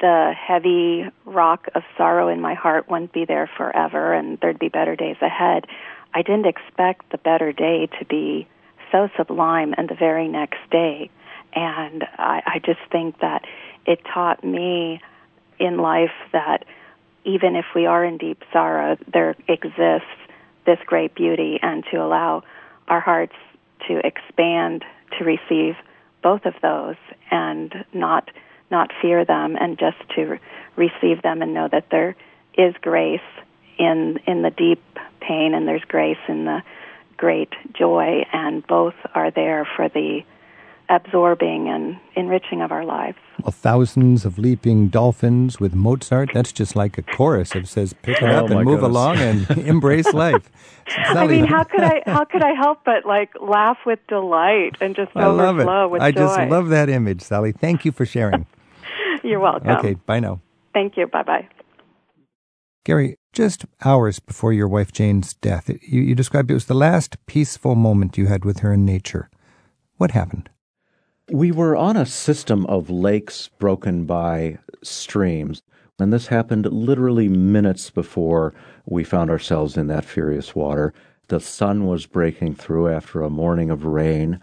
[0.00, 4.68] the heavy rock of sorrow in my heart wouldn't be there forever and there'd be
[4.68, 5.66] better days ahead,
[6.14, 8.48] I didn't expect the better day to be
[8.90, 11.10] so sublime and the very next day.
[11.54, 13.44] And I, I just think that
[13.86, 15.00] it taught me
[15.58, 16.64] in life that
[17.24, 20.08] even if we are in deep sorrow, there exists
[20.64, 22.42] this great beauty, and to allow
[22.88, 23.34] our hearts
[23.88, 24.84] to expand
[25.18, 25.76] to receive
[26.22, 26.96] both of those
[27.30, 28.30] and not
[28.70, 30.38] not fear them and just to
[30.74, 32.16] receive them and know that there
[32.58, 33.20] is grace
[33.78, 34.82] in in the deep
[35.20, 36.62] pain and there's grace in the
[37.16, 40.22] great joy and both are there for the
[40.88, 43.18] absorbing and enriching of our lives.
[43.42, 46.30] Well, thousands of leaping dolphins with Mozart.
[46.32, 48.88] That's just like a chorus that says, pick it Oh, up and move goodness.
[48.90, 50.50] along and embrace life.
[50.88, 54.94] I mean, how could I how could I help but like laugh with delight and
[54.96, 55.62] just I love it.
[55.62, 56.20] overflow with I joy?
[56.20, 57.52] just love that image, Sally.
[57.52, 58.46] Thank you for sharing.
[59.24, 59.68] You're welcome.
[59.70, 60.40] Okay, bye now.
[60.72, 61.06] Thank you.
[61.06, 61.48] Bye bye.
[62.84, 67.16] Gary, just hours before your wife Jane's death, you, you described it was the last
[67.26, 69.28] peaceful moment you had with her in nature.
[69.96, 70.48] What happened?
[71.32, 75.60] We were on a system of lakes broken by streams,
[75.98, 78.54] and this happened literally minutes before
[78.84, 80.94] we found ourselves in that furious water.
[81.26, 84.38] The sun was breaking through after a morning of rain.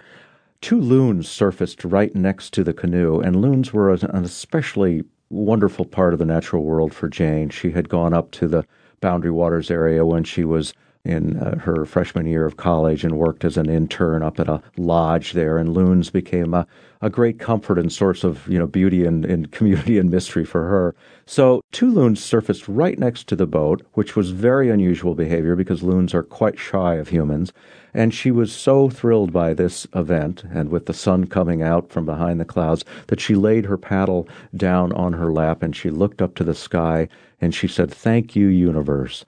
[0.60, 6.12] Two loons surfaced right next to the canoe, and loons were an especially wonderful part
[6.12, 7.50] of the natural world for Jane.
[7.50, 8.66] She had gone up to the
[9.00, 10.74] Boundary Waters area when she was
[11.06, 14.62] in uh, her freshman year of college and worked as an intern up at a
[14.78, 15.58] lodge there.
[15.58, 16.66] And loons became a,
[17.02, 20.64] a great comfort and source of you know beauty and, and community and mystery for
[20.70, 20.96] her.
[21.26, 25.84] So two loons surfaced right next to the boat, which was very unusual behavior because
[25.84, 27.52] loons are quite shy of humans.
[27.94, 32.06] And she was so thrilled by this event and with the sun coming out from
[32.06, 36.22] behind the clouds that she laid her paddle down on her lap and she looked
[36.22, 37.10] up to the sky
[37.42, 39.26] and she said, Thank you, universe.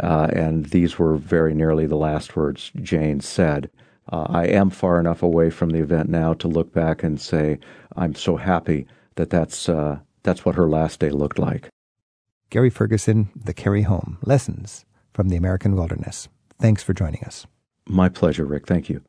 [0.00, 3.70] Uh, and these were very nearly the last words Jane said.
[4.10, 7.58] Uh, I am far enough away from the event now to look back and say
[7.96, 8.86] I'm so happy
[9.16, 11.68] that that's uh, that's what her last day looked like.
[12.50, 16.28] Gary Ferguson, The Carry Home Lessons from the American Wilderness.
[16.58, 17.46] Thanks for joining us.
[17.86, 18.66] My pleasure, Rick.
[18.66, 19.02] Thank you.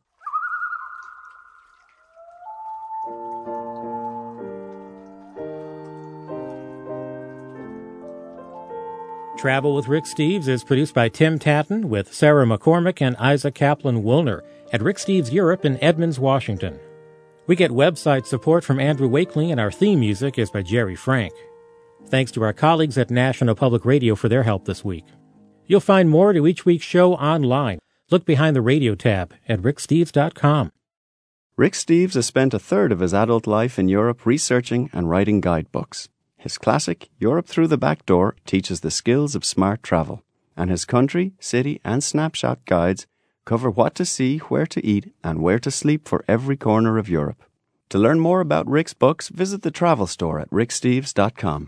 [9.39, 14.03] Travel with Rick Steves is produced by Tim Tattan with Sarah McCormick and Isaac Kaplan
[14.03, 14.41] Woolner
[14.73, 16.77] at Rick Steves Europe in Edmonds, Washington.
[17.47, 21.31] We get website support from Andrew Wakely, and our theme music is by Jerry Frank.
[22.07, 25.05] Thanks to our colleagues at National Public Radio for their help this week.
[25.65, 27.79] You'll find more to each week's show online.
[28.11, 30.73] Look behind the radio tab at ricksteves.com.
[31.55, 35.39] Rick Steves has spent a third of his adult life in Europe researching and writing
[35.39, 36.09] guidebooks.
[36.39, 40.23] His classic, Europe Through the Back Door, teaches the skills of smart travel,
[40.55, 43.07] and his country, city, and snapshot guides
[43.43, 47.09] cover what to see, where to eat, and where to sleep for every corner of
[47.09, 47.43] Europe.
[47.89, 51.67] To learn more about Rick's books, visit the travel store at ricksteves.com.